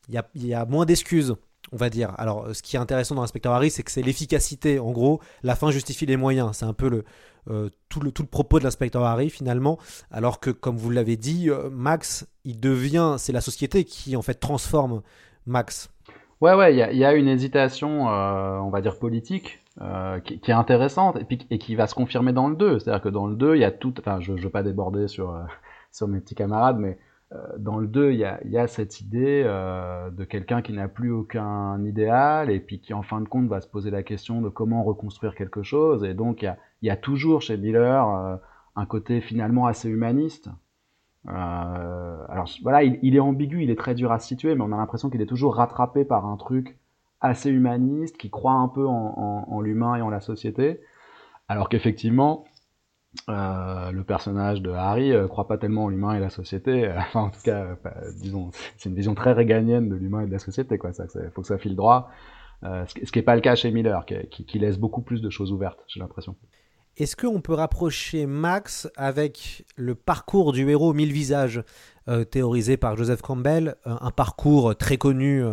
[0.10, 1.36] il y a, moins d'excuses
[1.72, 2.14] on va dire.
[2.20, 4.78] Alors ce qui est intéressant dans l'inspecteur Harry c'est que c'est l'efficacité.
[4.78, 6.52] En gros la fin justifie les moyens.
[6.58, 7.04] C'est un peu le,
[7.50, 9.80] euh, tout le propos de l'inspecteur Harry finalement.
[10.12, 14.22] Alors que comme vous l'avez dit euh, Max il devient c'est la société qui en
[14.22, 15.02] fait transforme
[15.48, 15.90] Max.
[16.42, 20.52] Ouais, ouais, il y a, une hésitation, euh, on va dire politique, euh, qui, qui,
[20.52, 22.80] est intéressante et, puis, et qui va se confirmer dans le 2.
[22.80, 23.94] C'est-à-dire que dans le 2, il y a tout.
[24.00, 25.44] Enfin, je ne veux pas déborder sur, euh,
[25.92, 26.98] sur mes petits camarades, mais
[27.34, 30.72] euh, dans le 2, il y a, y a, cette idée euh, de quelqu'un qui
[30.72, 34.02] n'a plus aucun idéal et puis qui, en fin de compte, va se poser la
[34.02, 36.06] question de comment reconstruire quelque chose.
[36.06, 38.38] Et donc, il y a, y a, toujours chez Miller euh,
[38.78, 40.50] un côté finalement assez humaniste.
[41.26, 44.78] Alors voilà, il, il, est ambigu, il est très dur à situer, mais on a
[44.78, 46.78] l'impression qu'il est toujours rattrapé par un truc
[47.22, 50.82] assez humaniste, qui croit un peu en, l'humain et en la société,
[51.48, 52.46] alors qu'effectivement,
[53.30, 56.92] euh, le personnage de Harry euh, croit pas tellement en l'humain et la société.
[56.98, 60.32] Enfin, en tout cas, euh, disons, c'est une vision très réganienne de l'humain et de
[60.32, 60.94] la société, quoi.
[60.94, 62.12] Ça, faut que ça file droit.
[62.64, 65.52] ce qui n'est pas le cas chez Miller, qui, qui laisse beaucoup plus de choses
[65.52, 66.36] ouvertes, j'ai l'impression.
[66.98, 71.62] Est-ce qu'on peut rapprocher Max avec le parcours du héros mille visages
[72.10, 75.44] euh, théorisé par Joseph Campbell, euh, un parcours très connu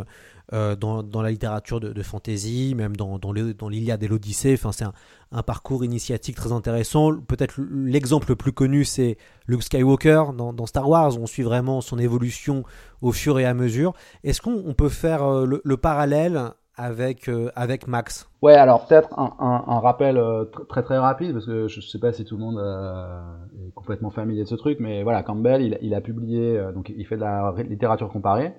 [0.52, 4.54] euh, dans, dans, la littérature de, de fantasy, même dans, dans l'Iliade et l'Odyssée.
[4.54, 4.92] Enfin, c'est un,
[5.32, 7.16] un, parcours initiatique très intéressant.
[7.16, 9.16] Peut-être l'exemple le plus connu, c'est
[9.46, 11.18] Luke Skywalker dans, dans, Star Wars.
[11.18, 12.64] On suit vraiment son évolution
[13.02, 13.94] au fur et à mesure.
[14.22, 18.28] Est-ce qu'on peut faire le, le parallèle avec, euh, avec Max?
[18.42, 21.98] Ouais, alors peut-être un, un, un, rappel euh, très très rapide, parce que je sais
[21.98, 23.20] pas si tout le monde euh,
[23.66, 26.92] est complètement familier de ce truc, mais voilà, Campbell, il, il a publié, euh, donc
[26.94, 28.54] il fait de la littérature comparée,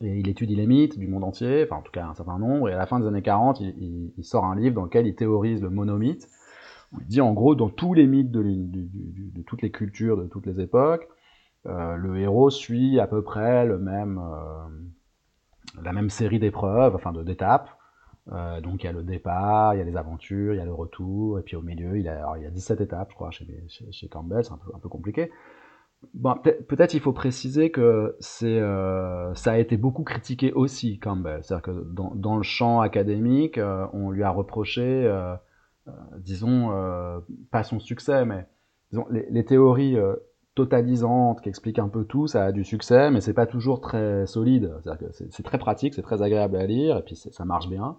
[0.00, 2.68] et il étudie les mythes du monde entier, enfin en tout cas un certain nombre,
[2.68, 5.62] et à la fin des années 40, il, sort un livre dans lequel il théorise
[5.62, 6.28] le monomythe,
[7.00, 10.60] il dit en gros, dans tous les mythes de, toutes les cultures, de toutes les
[10.60, 11.08] époques,
[11.64, 14.20] le héros suit à peu près le même
[15.82, 17.70] la même série d'épreuves, enfin d'étapes.
[18.32, 20.64] Euh, donc il y a le départ, il y a les aventures, il y a
[20.64, 23.14] le retour, et puis au milieu, il y a, il y a 17 étapes, je
[23.14, 23.46] crois, chez,
[24.10, 25.30] Campbell, c'est un peu compliqué.
[26.68, 31.40] Peut-être il faut préciser que c'est, euh, ça a été beaucoup critiqué aussi, Campbell.
[31.42, 35.34] C'est-à-dire que dans, le champ académique, euh, on lui a reproché, euh,
[36.18, 36.70] disons,
[37.50, 38.46] pas son succès, mais
[39.10, 39.96] les, les théories
[40.54, 44.26] totalisante qui explique un peu tout, ça a du succès, mais c'est pas toujours très
[44.26, 44.72] solide.
[45.30, 47.96] C'est très pratique, c'est très agréable à lire, et puis ça marche bien.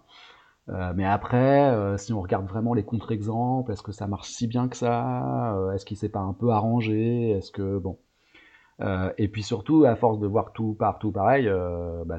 [0.69, 4.47] Euh, mais après, euh, si on regarde vraiment les contre-exemples, est-ce que ça marche si
[4.47, 7.99] bien que ça euh, Est-ce qu'il s'est pas un peu arrangé Est-ce que bon
[9.17, 11.49] Et puis surtout, à force de voir tout partout pareil,
[12.05, 12.17] bah,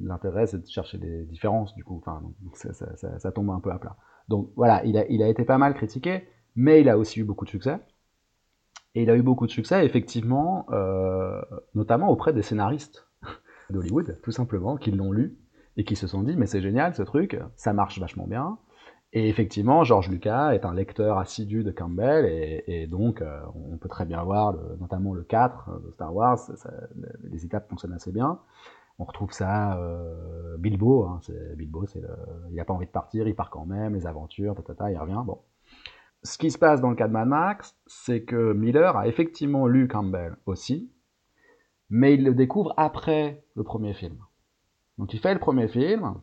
[0.00, 1.98] l'intérêt c'est de chercher des différences du coup.
[1.98, 3.96] Enfin, donc ça, tombe un peu à plat.
[4.28, 6.26] Donc voilà, il a, été pas mal critiqué,
[6.56, 7.78] mais il a aussi eu beaucoup de succès.
[8.96, 10.66] Et il a eu beaucoup de succès, effectivement,
[11.74, 13.06] notamment auprès des scénaristes
[13.70, 15.36] d'Hollywood, tout simplement, qui l'ont lu
[15.76, 18.58] et qui se sont dit mais c'est génial ce truc, ça marche vachement bien.
[19.16, 22.26] Et effectivement, George Lucas est un lecteur assidu de Campbell
[22.66, 26.38] et, donc euh, on peut très bien voir, notamment le 4 de Star Wars,
[27.22, 28.40] les étapes fonctionnent assez bien.
[28.98, 31.20] On retrouve ça, euh, Bilbo, hein,
[31.56, 31.84] Bilbo,
[32.50, 34.54] il n'a pas envie de partir, il part quand même, les aventures,
[34.88, 35.22] il revient.
[35.24, 35.38] Bon,
[36.24, 39.66] ce qui se passe dans le cas de Mad Max, c'est que Miller a effectivement
[39.66, 40.90] lu Campbell aussi,
[41.90, 44.16] mais il le découvre après le premier film.
[44.98, 46.14] Donc il fait le premier film,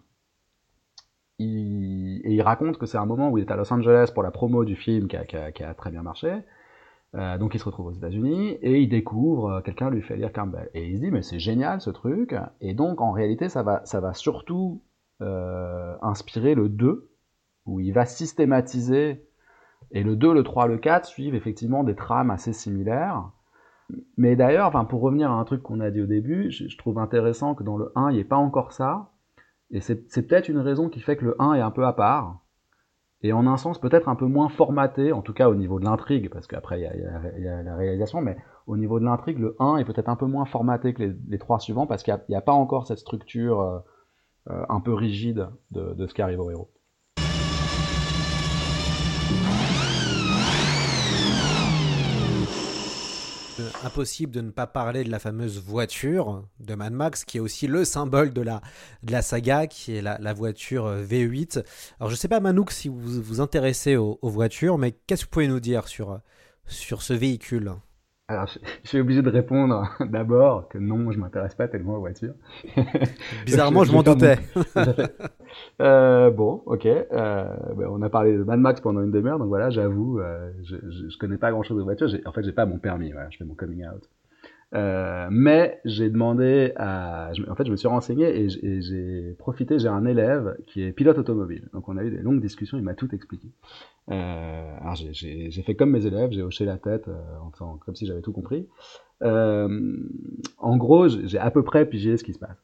[1.39, 4.23] il, et il raconte que c'est un moment où il est à Los Angeles pour
[4.23, 6.41] la promo du film qui a, très bien marché.
[7.13, 10.31] Euh, donc il se retrouve aux États-Unis et il découvre, euh, quelqu'un lui fait lire
[10.31, 10.69] Campbell.
[10.73, 12.35] Et il se dit, mais c'est génial ce truc.
[12.61, 14.81] Et donc en réalité, ça va, ça va surtout
[15.21, 17.09] euh, inspirer le 2,
[17.65, 19.27] où il va systématiser
[19.91, 23.31] et le 2, le 3, le 4 suivent effectivement des trames assez similaires.
[24.17, 26.99] Mais d'ailleurs, enfin, pour revenir à un truc qu'on a dit au début, je, trouve
[26.99, 29.11] intéressant que dans le 1, il n'y ait pas encore ça.
[29.71, 32.41] Et c'est peut-être une raison qui fait que le 1 est un peu à part.
[33.23, 35.85] Et en un sens, peut-être un peu moins formaté, en tout cas au niveau de
[35.85, 38.35] l'intrigue, parce qu'après, il y, a la réalisation, mais
[38.65, 41.59] au niveau de l'intrigue, le 1 est peut-être un peu moins formaté que les, trois
[41.59, 43.79] suivants, parce qu'il n'y a, a, pas encore cette structure euh,
[44.49, 46.71] euh, un peu rigide de, de ce qui arrive au héros.
[53.83, 57.67] Impossible de ne pas parler de la fameuse voiture de Mad Max, qui est aussi
[57.67, 58.61] le symbole de la,
[59.03, 61.63] de la saga, qui est la, voiture V8.
[61.99, 65.27] Alors je sais pas Manouk si vous vous intéressez aux, aux voitures, mais qu'est-ce que
[65.27, 66.19] vous pouvez nous dire sur,
[66.65, 67.73] sur ce véhicule?
[68.31, 72.33] Alors, je suis obligé de répondre d'abord que non, je m'intéresse pas tellement aux voitures.
[73.45, 74.37] Bizarrement, je, m'en doutais.
[75.81, 76.85] euh, bon, ok.
[76.85, 80.49] Euh, ben, on a parlé de Mad Max pendant une demi-heure, donc voilà, j'avoue, euh,
[80.63, 82.09] je, je, je, connais pas grand-chose de voitures.
[82.25, 83.11] En fait, j'ai pas mon permis.
[83.11, 84.07] Voilà, je fais mon coming out.
[84.73, 89.79] Euh, mais j'ai demandé à, en fait, je me suis renseigné et j'ai profité.
[89.79, 92.77] J'ai un élève qui est pilote automobile, donc on a eu des longues discussions.
[92.77, 93.49] Il m'a tout expliqué.
[94.09, 97.21] Euh, alors j'ai fait comme mes élèves, j'ai hoché la tête euh,
[97.61, 98.67] en comme si j'avais tout compris.
[99.23, 99.97] Euh,
[100.57, 102.57] en gros, j'ai à peu près pigé ce qui se passe.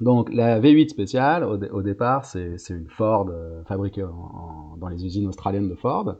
[0.00, 4.10] Donc la V8 spéciale, au, dé- au départ, c'est c'est une Ford euh, fabriquée en-
[4.10, 6.16] en- dans les usines australiennes de Ford,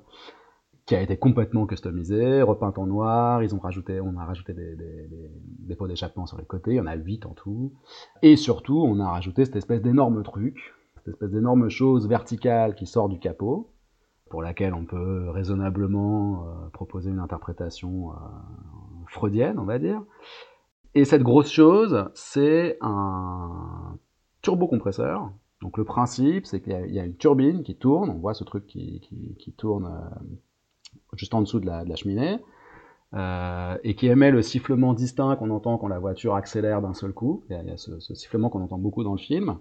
[0.86, 3.42] qui a été complètement customisée, repeinte en noir.
[3.42, 6.72] Ils ont rajouté, on a rajouté des, pots d'échappement sur les côtés.
[6.72, 7.72] Il y en a 8 en tout.
[8.22, 12.86] Et surtout, on a rajouté cette espèce d'énorme truc, cette espèce d'énorme chose verticale qui
[12.86, 13.70] sort du capot,
[14.28, 18.14] pour laquelle on peut raisonnablement euh, proposer une interprétation euh,
[19.08, 20.02] freudienne, on va dire.
[20.94, 23.96] Et cette grosse chose, c'est un
[24.42, 25.30] turbocompresseur.
[25.62, 28.66] Donc le principe, c'est qu'il y a- une turbine qui tourne, on voit ce truc
[28.66, 30.24] qui tourne euh,
[31.16, 32.38] juste en dessous de la, cheminée,
[33.14, 37.12] euh, et qui émet le sifflement distinct qu'on entend quand la voiture accélère d'un seul
[37.12, 37.44] coup.
[37.48, 39.58] Il y a, ce, sifflement qu'on entend beaucoup dans le film.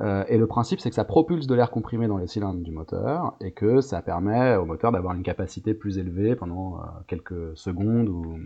[0.00, 2.70] Euh, et le principe, c'est que ça propulse de l'air comprimé dans les cylindres du
[2.70, 7.56] moteur, et que ça permet au moteur d'avoir une capacité plus élevée pendant euh, quelques
[7.56, 8.38] secondes ou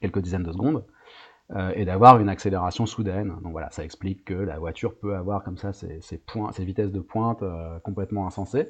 [0.00, 0.84] quelques dizaines de secondes
[1.74, 3.34] et d'avoir une accélération soudaine.
[3.42, 6.90] Donc voilà, ça explique que la voiture peut avoir comme ça ses, points, ses vitesses
[6.90, 7.44] de pointe
[7.82, 8.68] complètement insensées.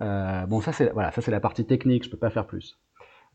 [0.00, 2.78] Euh, bon, ça c'est voilà, ça c'est la partie technique, je peux pas faire plus.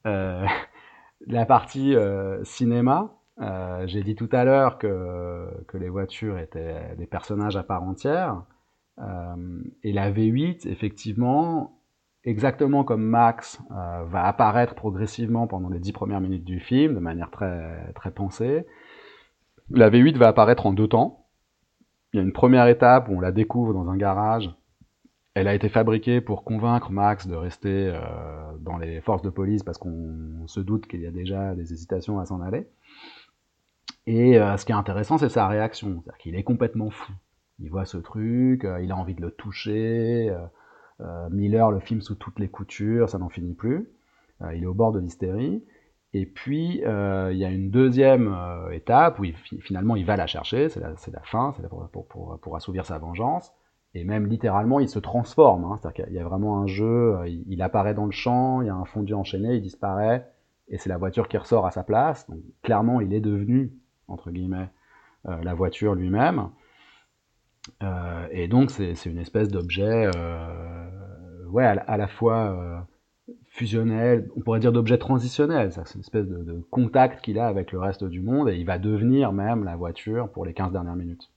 [0.06, 0.46] Euh,
[1.28, 6.96] la partie euh, cinéma, euh, j'ai dit tout à l'heure que, que les voitures étaient
[6.98, 8.44] des personnages à part entière.
[9.00, 11.82] Euh, et la V8, effectivement,
[12.24, 17.00] exactement comme Max euh, va apparaître progressivement pendant les dix premières minutes du film, de
[17.00, 18.66] manière très, très pensée,
[19.70, 21.28] la V8 va apparaître en deux temps.
[22.14, 24.50] Il y a une première étape où on la découvre dans un garage.
[25.36, 28.00] Elle a été fabriquée pour convaincre Max de rester euh,
[28.62, 32.20] dans les forces de police parce qu'on se doute qu'il y a déjà des hésitations
[32.20, 32.70] à s'en aller.
[34.08, 36.02] Et euh, ce qui est intéressant, c'est sa réaction.
[36.02, 37.12] C'est-à-dire qu'il est complètement fou.
[37.60, 40.34] Il voit ce truc, euh, il a envie de le toucher.
[41.30, 43.90] Miller le filme sous toutes les coutures, ça n'en finit plus.
[44.54, 45.62] Il est au bord de l'hystérie.
[46.14, 48.34] Et puis, il y a une deuxième
[48.72, 49.26] étape où
[49.60, 53.54] finalement il va la chercher, c'est la, fin, c'est pour assouvir sa vengeance.
[53.96, 55.64] Et même littéralement, il se transforme.
[55.64, 58.68] Hein, C'est-à-dire qu'il y a vraiment un jeu, euh, il, apparaît dans le champ, il
[58.68, 60.30] y a un fondu enchaîné, il disparaît,
[60.68, 62.30] et c'est la voiture qui ressort à sa place.
[62.30, 63.72] Donc clairement, il est devenu,
[64.10, 64.70] entre guillemets,
[65.30, 66.50] euh, la voiture lui-même.
[67.84, 70.10] Euh, et donc, c'est une espèce d'objet,
[71.50, 72.86] ouais, à, la- fois
[73.46, 75.72] fusionnel, on pourrait dire d'objet transitionnel.
[75.72, 78.78] C'est une espèce de, contact qu'il a avec le reste du monde, et il va
[78.78, 81.32] devenir même la voiture pour les 15 dernières minutes.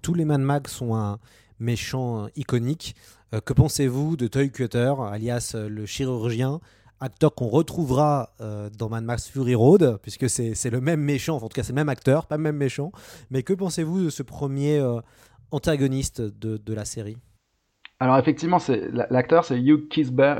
[0.00, 1.18] Tous les Mad Max sont un
[1.62, 2.94] méchant iconique.
[3.32, 6.60] Euh, que pensez-vous de Toy Cutter, alias euh, le chirurgien,
[7.02, 11.46] acteur qu'on retrouvera euh, dans Mad Max Fury Road, puisque c'est le même méchant, enfin,
[11.46, 12.92] en tout cas c'est le même acteur, pas le même méchant.
[13.30, 15.00] Mais que pensez-vous de ce premier euh,
[15.50, 17.16] antagoniste de, de la série?
[18.02, 19.86] Alors effectivement, c'est la- l'acteur c'est Hugh.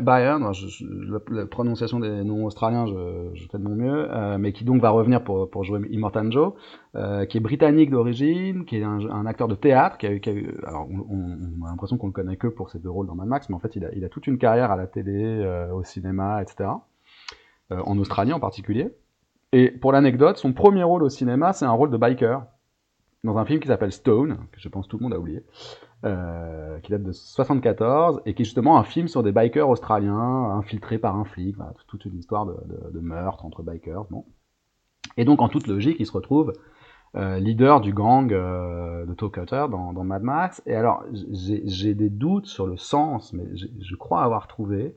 [0.09, 0.85] Alors, je-
[1.31, 4.91] la, prononciation des noms australiens, je, fais de mon mieux, euh, mais qui donc va
[4.91, 6.55] revenir pour, jouer Immortan Joe,
[6.97, 10.31] euh, qui est britannique d'origine, qui est un, acteur de théâtre, qui a, eu- qui
[10.31, 10.33] a
[10.67, 13.49] alors on, a l'impression qu'on le connaît que pour ses deux rôles dans Mad Max,
[13.49, 16.69] mais en fait il a, toute une carrière à la télé, euh, au cinéma, etc.
[17.71, 18.91] En Australie en particulier.
[19.53, 22.43] Et pour l'anecdote, son premier rôle au cinéma, c'est un rôle de biker
[23.25, 25.45] dans un film qui s'appelle Stone, que je pense tout le monde a oublié,
[26.05, 30.51] euh, qui date de 74, et qui est justement un film sur des bikers australiens
[30.57, 31.57] infiltrés par un flic,
[31.87, 34.05] toute une histoire de, meurtre entre bikers.
[34.11, 34.25] Bon.
[35.17, 36.53] Et donc, en toute logique, il se retrouve
[37.15, 40.63] euh, leader du gang euh, de Toe Cutter dans, Mad Max.
[40.67, 44.97] Et alors, j'ai des doutes sur le sens, mais je crois avoir trouvé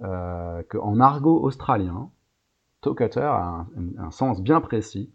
[0.00, 2.10] qu'en argot australien,
[2.80, 3.66] Toe Cutter a
[3.98, 5.12] un sens bien précis.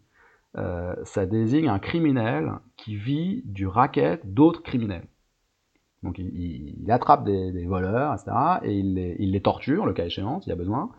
[0.57, 5.07] Euh, ça désigne un criminel qui vit du racket d'autres criminels.
[6.03, 8.31] Donc il, attrape des, voleurs, etc.,
[8.63, 10.91] et il les, torture, le cas échéant, s'il y a besoin,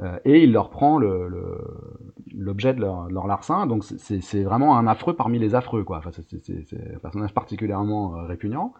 [0.00, 3.66] euh, et il leur prend l'objet de leur, larcin.
[3.66, 6.02] Donc c'est- vraiment un affreux parmi les affreux, quoi.
[6.10, 8.74] C'est- un personnage particulièrement euh, répugnant.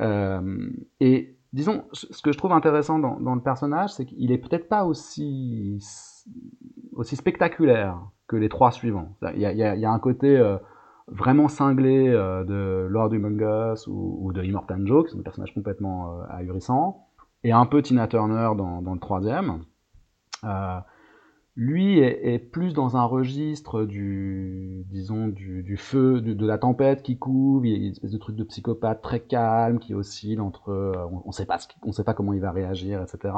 [0.00, 4.84] Et disons, ce que je trouve intéressant dans, le personnage, c'est qu'il est peut-être pas
[4.84, 5.78] aussi
[7.02, 8.00] spectaculaire
[8.38, 9.16] les trois suivants.
[9.34, 10.56] Il y a, un côté euh,
[11.08, 15.54] vraiment cinglé euh, de Lord Humongous ou, ou de Immortan Joe, qui sont des personnages
[15.54, 17.06] complètement euh, ahurissants,
[17.42, 19.64] et un peu Tina Turner dans, le troisième.
[20.44, 20.78] Euh,
[21.56, 27.64] lui est, plus dans un registre du, disons, du, feu, de la tempête qui couvre.
[27.64, 30.72] Il y a une espèce de truc de psychopathe très calme qui oscille entre,
[31.24, 33.34] on, qui- on sait pas comment il va réagir, etc.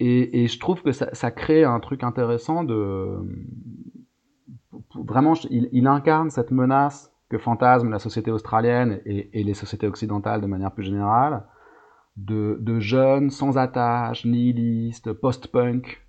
[0.00, 3.18] Et, et je trouve que ça, ça crée un truc intéressant de,
[4.94, 9.86] vraiment, il, il incarne cette menace que fantasme la société australienne et, et les sociétés
[9.86, 11.44] occidentales de manière plus générale,
[12.16, 16.04] de, de jeunes sans attache, nihilistes, post-punk,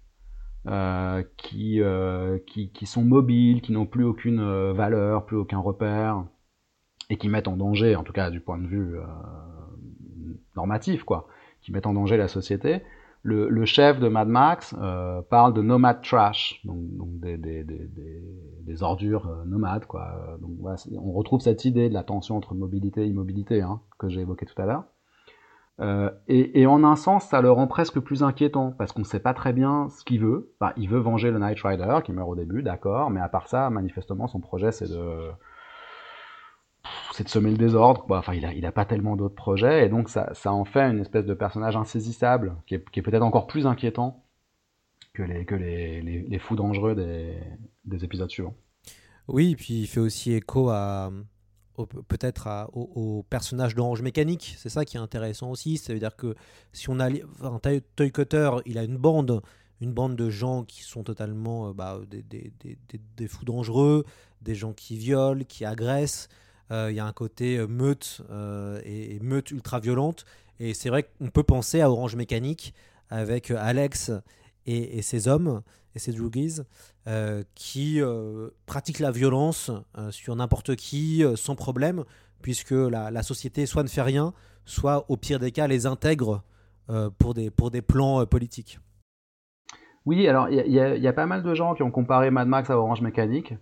[0.68, 5.60] euh, qui, euh, qui, qui, sont mobiles, qui n'ont plus aucune euh, valeur, plus aucun
[5.60, 6.24] repère,
[7.10, 9.04] et qui mettent en danger, en tout cas du point de vue euh,
[10.56, 11.28] normatif, quoi,
[11.62, 12.82] qui mettent en danger la société.
[13.22, 19.44] Le, chef de Mad Max euh, parle de nomad trash, donc, donc des, ordures euh,
[19.46, 20.38] nomades, quoi.
[20.42, 24.08] Donc voilà, on retrouve cette idée de la tension entre mobilité et immobilité hein, que
[24.08, 24.84] j'ai évoqué tout à l'heure.
[25.82, 29.22] Euh, et, en un sens, ça le rend presque plus inquiétant parce qu'on ne sait
[29.22, 30.54] pas très bien ce qu'il veut.
[30.76, 33.70] Il veut venger le Knight Rider qui meurt au début, d'accord, mais à part ça,
[33.70, 35.30] manifestement, son projet c'est de
[37.14, 38.06] c'est de semer le désordre.
[38.06, 38.20] Quoi.
[38.20, 40.82] Enfin, il a, il a pas tellement d'autres projets et donc ça, ça en fait
[40.82, 44.26] une espèce de personnage insaisissable qui est, qui est peut-être encore plus inquiétant
[45.14, 47.38] que les, que les, les, fous dangereux des,
[47.86, 48.56] des épisodes suivants.
[49.28, 51.12] Oui, puis il fait aussi écho à
[52.08, 54.56] peut-être au, au, personnage d'Orange Mécanique.
[54.58, 55.78] C'est ça qui est intéressant aussi.
[55.78, 56.36] Ça veut dire que
[56.74, 57.60] si on a un
[57.96, 59.42] Toy Cutter, il a une bande,
[59.80, 62.78] une bande de gens qui sont totalement bah, des, des, des,
[63.16, 64.06] des, fous dangereux,
[64.42, 66.28] des gens qui violent, qui agressent.
[66.72, 70.26] Euh, il y a un côté meute euh, et, meute ultra violente.
[70.60, 72.74] Et c'est vrai qu'on peut penser à Orange Mécanique
[73.10, 74.12] avec Alex
[74.66, 75.62] et, ses hommes
[75.96, 76.62] et ses droogies
[77.08, 82.04] euh, qui euh, pratiquent la violence euh, sur n'importe qui sans problème,
[82.42, 84.34] puisque la, société soit ne fait rien,
[84.66, 86.44] soit au pire des cas les intègre
[87.20, 88.80] pour, des, pour des plans politiques.
[90.06, 92.78] Oui, alors il y, a pas mal de gens qui ont comparé Mad Max à
[92.78, 93.54] Orange Mécanique.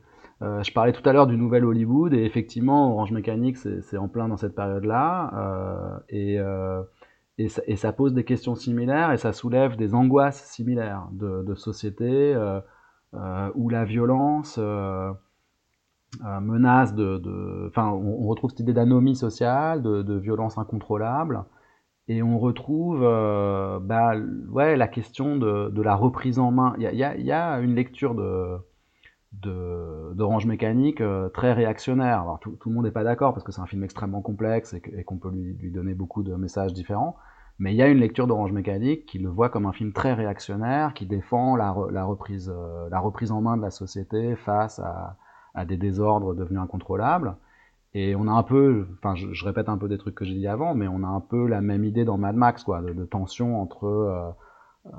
[0.43, 4.07] Euh, je parlais tout à l'heure du nouvel Hollywood et effectivement Orange Mécanique c'est en
[4.07, 6.83] plein dans cette période-là euh, et, euh,
[7.39, 12.35] et, ça, pose des questions similaires et ça soulève des angoisses similaires de, société
[13.55, 14.59] où la violence
[16.21, 21.45] menace de, enfin on, retrouve cette idée d'anomie sociale, de, violence incontrôlable
[22.07, 24.13] et on retrouve bah,
[24.51, 26.75] ouais la question de, la reprise en main.
[26.77, 28.57] Il y a une lecture de
[29.33, 32.21] d'Orange Mécanique euh, très réactionnaire.
[32.21, 34.73] Alors tout, tout le monde n'est pas d'accord parce que c'est un film extrêmement complexe
[34.73, 37.17] et qu'on peut lui, lui, donner beaucoup de messages différents.
[37.59, 40.13] Mais il y a une lecture d'Orange Mécanique qui le voit comme un film très
[40.13, 44.79] réactionnaire, qui défend la, la, reprise, euh, la reprise en main de la société face
[44.79, 45.17] à,
[45.55, 47.35] à, des désordres devenus incontrôlables.
[47.95, 50.35] Et on a un peu, enfin je, je, répète un peu des trucs que j'ai
[50.35, 52.93] dit avant, mais on a un peu la même idée dans Mad Max, quoi, de,
[52.93, 54.29] de tension entre euh,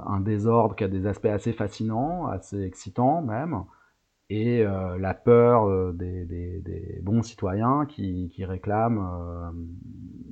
[0.06, 3.62] un désordre qui a des aspects assez fascinants, assez excitants même,
[4.30, 9.50] et euh, la peur euh, des, des, des, bons citoyens qui, qui réclament euh,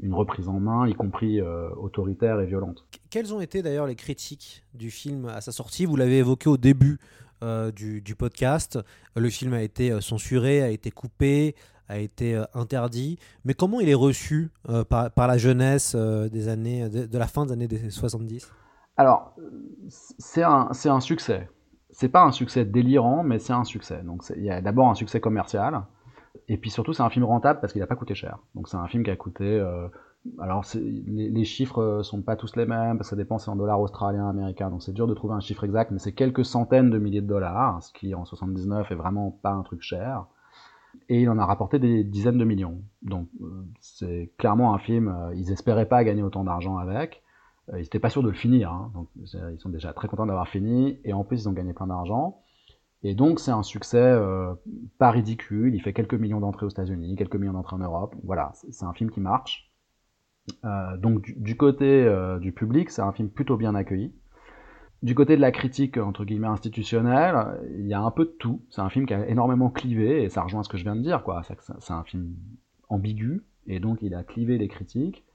[0.03, 2.87] une reprise en main, y compris autoritaire et violente.
[3.11, 5.87] Quelles ont été d'ailleurs les critiques du film à sa sortie?
[5.87, 6.99] Vous l'avez évoqué au début
[7.75, 8.79] du, du, podcast.
[9.17, 11.55] Le film a été censuré, a été coupé,
[11.89, 13.19] a été interdit.
[13.45, 14.51] Mais comment il est reçu
[14.89, 18.49] par, par, la jeunesse des années, de, de la fin des années 70
[18.97, 19.35] Alors,
[19.89, 21.49] c'est un, un succès
[21.97, 24.03] c'est pas un succès délirant, mais c'est un succès.
[24.05, 25.83] Donc il y a d'abord un succès commercial,
[26.47, 28.39] et puis surtout c'est un film rentable parce qu'il n'a pas coûté cher.
[28.55, 29.45] Donc c'est un film qui a coûté.
[29.47, 29.89] Euh,
[30.39, 33.57] alors les, les, chiffres sont pas tous les mêmes parce que ça dépend c'est en
[33.57, 34.69] dollars australiens, américains.
[34.69, 37.27] Donc c'est dur de trouver un chiffre exact, mais c'est quelques centaines de milliers de
[37.27, 40.27] dollars, ce qui en 79 est vraiment pas un truc cher.
[41.09, 42.83] Et il en a rapporté des dizaines de millions.
[43.01, 45.09] Donc euh, c'est clairement un film.
[45.09, 47.23] Euh, ils espéraient pas gagner autant d'argent avec.
[47.71, 50.27] Euh, ils n'étaient pas sûrs de le finir, hein, donc ils sont déjà très contents
[50.27, 52.43] d'avoir fini, et en plus ils ont gagné plein d'argent.
[53.03, 54.55] Et donc c'est un succès euh,
[54.99, 58.53] pas ridicule, il fait quelques millions d'entrées aux États-Unis, quelques millions d'entrées en Europe, voilà,
[58.55, 59.71] c'est un film qui marche.
[60.65, 64.15] Euh, donc du, côté euh, du public, c'est un film plutôt bien accueilli.
[65.03, 67.37] Du côté de la critique entre guillemets institutionnelle,
[67.79, 68.63] il y a un peu de tout.
[68.71, 71.03] C'est un film qui a énormément clivé, et ça rejoint ce que je viens de
[71.03, 71.43] dire, quoi.
[71.45, 72.35] C'est un film
[72.89, 75.26] ambigu, et donc il a clivé les critiques.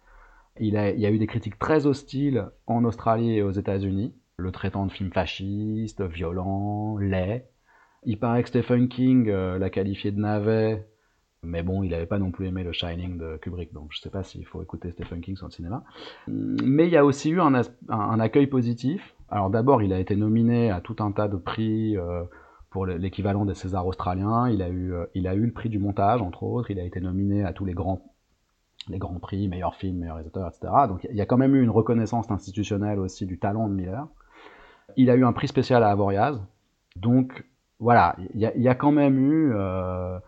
[0.61, 4.51] Il, a, y a eu des critiques très hostiles en Australie et aux États-Unis, le
[4.51, 7.45] traitant de film fasciste, violent, laid.
[8.03, 10.87] Il paraît que Stephen King euh, l'a qualifié de navet,
[11.41, 14.01] mais bon, il n'avait pas non plus aimé le Shining de Kubrick, donc je ne
[14.03, 15.83] sais pas s'il faut écouter Stephen King sur le cinéma.
[16.27, 17.53] Mais il y a aussi eu un,
[17.89, 19.15] un accueil positif.
[19.29, 22.23] Alors d'abord, il a été nominé à tout un tas de prix euh,
[22.69, 24.47] pour l'équivalent des Césars australiens.
[24.47, 26.69] Il a, eu, euh, il a eu le prix du montage, entre autres.
[26.69, 28.10] Il a été nominé à tous les grands
[28.89, 30.73] les grands prix, meilleur film, meilleur réalisateur, etc.
[30.87, 34.07] Donc il y a quand même eu une reconnaissance institutionnelle aussi du talent de Miller.
[34.97, 36.39] Il a eu un prix spécial à Avoriaz.
[36.95, 37.45] Donc
[37.79, 40.19] voilà, il y, a quand même eu euh,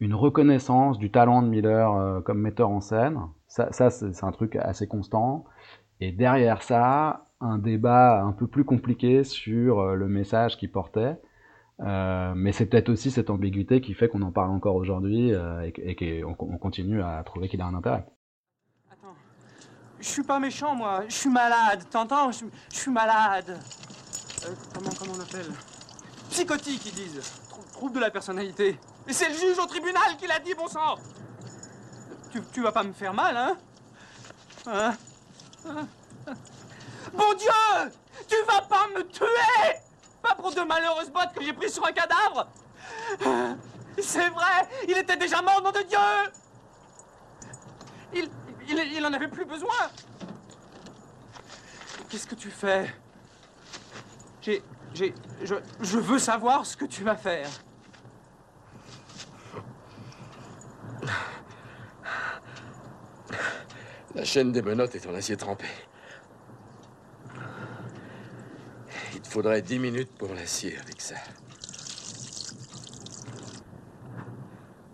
[0.00, 3.18] une reconnaissance du talent de Miller euh, comme metteur en scène.
[3.46, 5.44] Ça, ça c'est un truc assez constant.
[6.00, 11.18] Et derrière ça, un débat un peu plus compliqué sur euh, le message qu'il portait.
[11.80, 15.70] Euh, mais c'est peut-être aussi cette ambiguïté qui fait qu'on en parle encore aujourd'hui euh,
[15.76, 18.04] et, qu'on on continue à trouver qu'il a un intérêt.
[18.90, 19.14] Attends,
[20.00, 22.32] je suis pas méchant moi, je suis malade, t'entends?
[22.32, 23.60] Je, suis malade.
[24.44, 25.52] Euh, comment comment on appelle
[26.30, 27.32] Psychotique, ils disent.
[27.48, 28.76] Trou- Trouble de la personnalité.
[29.06, 30.96] Et c'est le juge au tribunal qui l'a dit, bon sang!
[32.52, 33.56] Tu, vas pas me faire mal, hein?
[34.66, 34.94] Hein?
[35.66, 35.86] Hein?
[37.16, 37.92] Bon Dieu!
[38.28, 39.87] Tu vas pas me tuer
[40.22, 42.48] Pas pour de malheureuses bottes que j'ai prises sur un cadavre
[44.00, 45.98] C'est vrai Il était déjà mort, nom de Dieu
[48.14, 48.28] il,
[48.68, 49.90] il, il en avait plus besoin
[52.08, 52.94] Qu'est-ce que tu fais?
[54.40, 54.62] J'ai...
[54.94, 55.14] J'ai...
[55.42, 57.48] Je, je veux savoir ce que tu vas faire.
[64.14, 65.66] La chaîne des menottes est en acier trempé.
[69.12, 71.16] Il te faudrait dix minutes pour l'acier avec ça.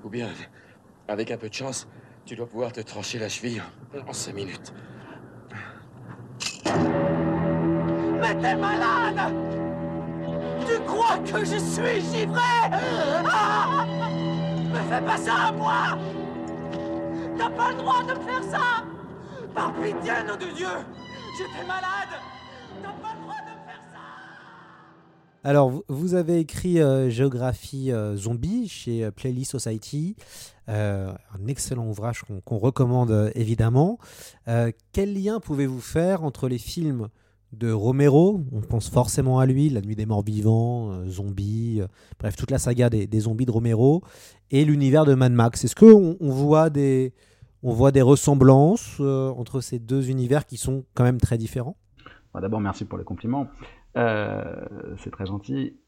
[0.02, 0.28] Ou bien,
[1.08, 1.86] avec un peu de chance,
[2.26, 3.62] tu dois pouvoir te trancher la cheville
[3.94, 4.74] en, en cinq minutes.
[6.64, 9.34] Mais t'es malade!
[10.66, 12.40] Tu crois que je suis givré?
[13.30, 13.86] Ah!
[14.72, 15.98] Me fais pas ça à moi!
[17.38, 18.84] T'as pas le droit de me faire ça!
[19.54, 20.66] Par pitié, nom de Dieu!
[21.38, 22.18] J'étais malade!
[22.82, 23.23] T'as pas le
[25.46, 30.16] Alors, vous- avez écrit euh, Géographie euh, zombie chez euh, Playlist Society,
[30.66, 31.16] un
[31.46, 33.98] excellent ouvrage qu'on recommande évidemment.
[34.92, 37.08] Quel lien pouvez-vous faire entre les films
[37.52, 41.82] de Romero, on pense forcément à lui, La Nuit des Morts Vivants, Zombies,
[42.18, 44.02] bref, toute la saga des, zombies de Romero,
[44.50, 45.64] et l'univers de Mad Max?
[45.64, 47.12] Est-ce qu'on on voit, des,
[47.62, 51.76] ressemblances entre ces deux univers qui sont quand même très différents?
[52.34, 53.48] Bah, D'abord, merci pour les compliments.
[53.96, 54.66] Euh,
[54.98, 55.78] c'est très gentil.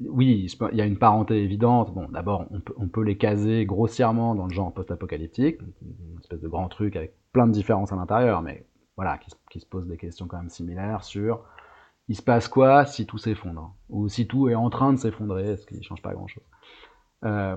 [0.00, 1.94] Oui, il y a une parenté évidente.
[1.94, 6.68] Bon, d'abord, on peut, les caser grossièrement dans le genre post-apocalyptique, une espèce de grand
[6.68, 8.66] truc avec plein de différences à l'intérieur, mais
[8.96, 9.20] voilà,
[9.50, 11.44] qui se pose des questions quand même similaires sur
[12.08, 13.74] il se passe quoi si tout s'effondre?
[13.88, 16.42] Ou si tout est en train de s'effondrer, ce qui ne change pas grand-chose?
[17.24, 17.56] Euh,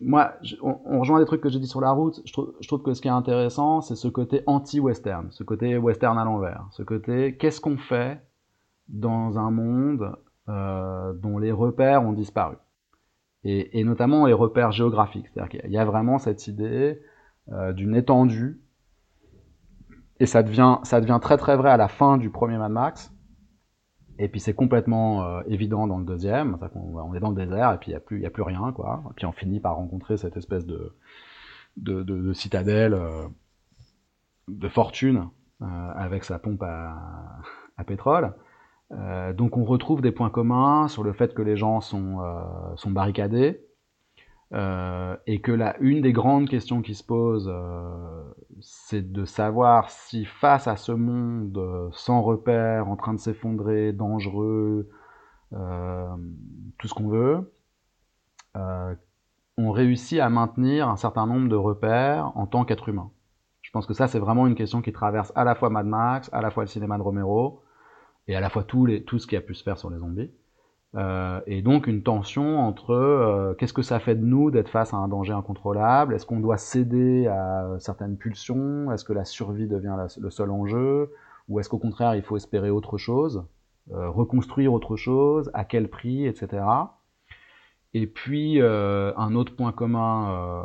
[0.00, 2.20] moi, on, on rejoint des trucs que j'ai dit sur la route.
[2.24, 5.76] Je trouve, je trouve que ce qui est intéressant, c'est ce côté anti-western, ce côté
[5.76, 8.22] western à l'envers, ce côté qu'est-ce qu'on fait
[8.88, 10.16] dans un monde
[10.48, 12.56] euh, dont les repères ont disparu,
[13.44, 15.26] et, et notamment les repères géographiques.
[15.28, 17.02] C'est-à-dire qu'il y a vraiment cette idée
[17.52, 18.62] euh, d'une étendue,
[20.20, 23.12] et ça devient, ça devient très très vrai à la fin du premier Mad Max.
[24.18, 27.78] Et puis c'est complètement euh, évident dans le deuxième, on est dans le désert et
[27.78, 29.02] puis il n'y a, plus- y a plus rien, quoi.
[29.10, 30.96] Et puis on finit par rencontrer cette espèce de,
[31.76, 33.26] de, de- de citadelle euh,
[34.48, 35.28] de fortune
[35.62, 36.96] euh, avec sa pompe à,
[37.76, 38.34] à pétrole.
[38.92, 42.76] Euh, donc on retrouve des points communs sur le fait que les gens sont, euh,
[42.76, 43.60] sont barricadés
[44.54, 48.22] euh, et que là, une des grandes questions qui se posent, euh,
[48.60, 53.92] c'est de savoir si face à ce monde euh, sans repère, en train de s'effondrer,
[53.92, 54.88] dangereux,
[55.52, 56.16] euh,
[56.78, 57.52] tout ce qu'on veut,
[58.56, 58.94] euh,
[59.58, 63.10] on réussit à maintenir un certain nombre de repères en tant qu'être humain.
[63.60, 66.30] Je pense que ça, c'est vraiment une question qui traverse à la fois Mad Max,
[66.32, 67.62] à la fois le cinéma de Romero,
[68.28, 69.98] et à la fois tout, les, tout ce qui a pu se faire sur les
[69.98, 70.30] zombies.
[70.94, 74.94] Euh, et donc une tension entre euh, qu'est-ce que ça fait de nous d'être face
[74.94, 76.14] à un danger incontrôlable?
[76.14, 78.90] Est-ce qu'on doit céder à certaines pulsions?
[78.92, 81.12] Est-ce que la survie devient le seul enjeu?
[81.48, 83.44] Ou est-ce qu'au contraire il faut espérer autre chose
[83.92, 85.50] euh, Reconstruire autre chose?
[85.54, 86.26] À quel prix?
[86.26, 86.98] Etc.
[87.94, 90.62] Et puis euh, un autre point commun euh,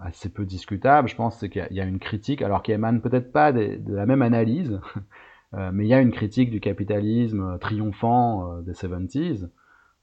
[0.00, 3.32] assez peu discutable, je pense, c'est qu'il y a- une critique, alors qui émane peut-être
[3.32, 5.00] pas de la même analyse, euh,
[5.52, 9.48] mais il y a une critique du capitalisme triomphant euh, des 70s,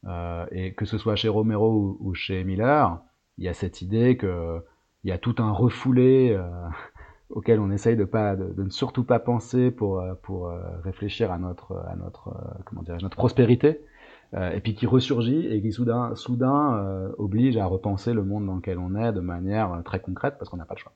[0.05, 2.99] euh, et que ce soit chez Romero ou, chez Miller,
[3.37, 4.61] il y a cette idée que
[5.03, 6.43] il y a tout un refoulé euh,
[7.29, 11.31] auquel on essaye de, pas, de, ne surtout pas penser pour, euh, pour euh, réfléchir
[11.31, 13.81] à notre, à notre, euh, comment notre prospérité,
[14.33, 18.45] euh, et puis qui ressurgit et qui soudain, soudain euh, oblige à repenser le monde
[18.45, 20.93] dans lequel on est de manière euh, très concrète parce qu'on n'a pas le choix.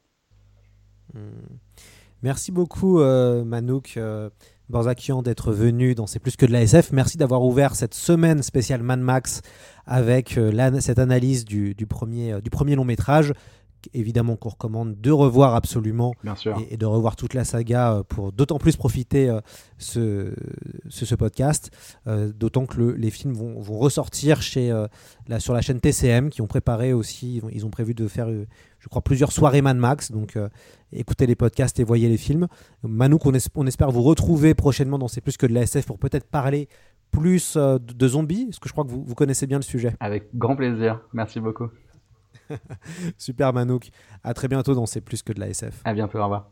[2.23, 4.29] Merci beaucoup euh, Manouk euh,
[4.69, 6.91] Borzakian d'être venu dans C'est plus que de la SF.
[6.91, 9.41] Merci d'avoir ouvert cette semaine spéciale Mad Max
[9.87, 13.33] avec euh, cette analyse du premier long métrage.
[13.93, 16.57] Évidemment qu'on recommande de revoir absolument Bien sûr.
[16.59, 19.41] Et, et de revoir toute la saga euh, pour d'autant plus profiter euh,
[19.77, 20.33] ce,
[20.89, 21.71] ce, ce podcast.
[22.07, 24.71] Euh, d'autant que le- les films vont, vont ressortir chez,
[25.39, 29.01] sur la chaîne TCM qui ont préparé aussi, ils ont, prévu de faire, je crois,
[29.01, 30.11] plusieurs soirées Mad Max.
[30.11, 30.49] Donc euh,
[30.91, 32.47] écoutez les podcasts et voyez les films.
[32.83, 35.85] Manouk, on, es- on espère vous retrouver prochainement dans C'est plus que de la SF
[35.85, 36.67] pour peut-être parler
[37.11, 39.63] plus euh, de, de zombies, parce que je crois que vous, vous connaissez bien le
[39.63, 39.93] sujet.
[39.99, 41.01] Avec grand plaisir.
[41.13, 41.67] Merci beaucoup.
[43.17, 43.89] Super Manouk.
[44.23, 45.81] À très bientôt dans C'est plus que de la SF.
[45.85, 46.19] À bientôt.
[46.19, 46.49] Au revoir.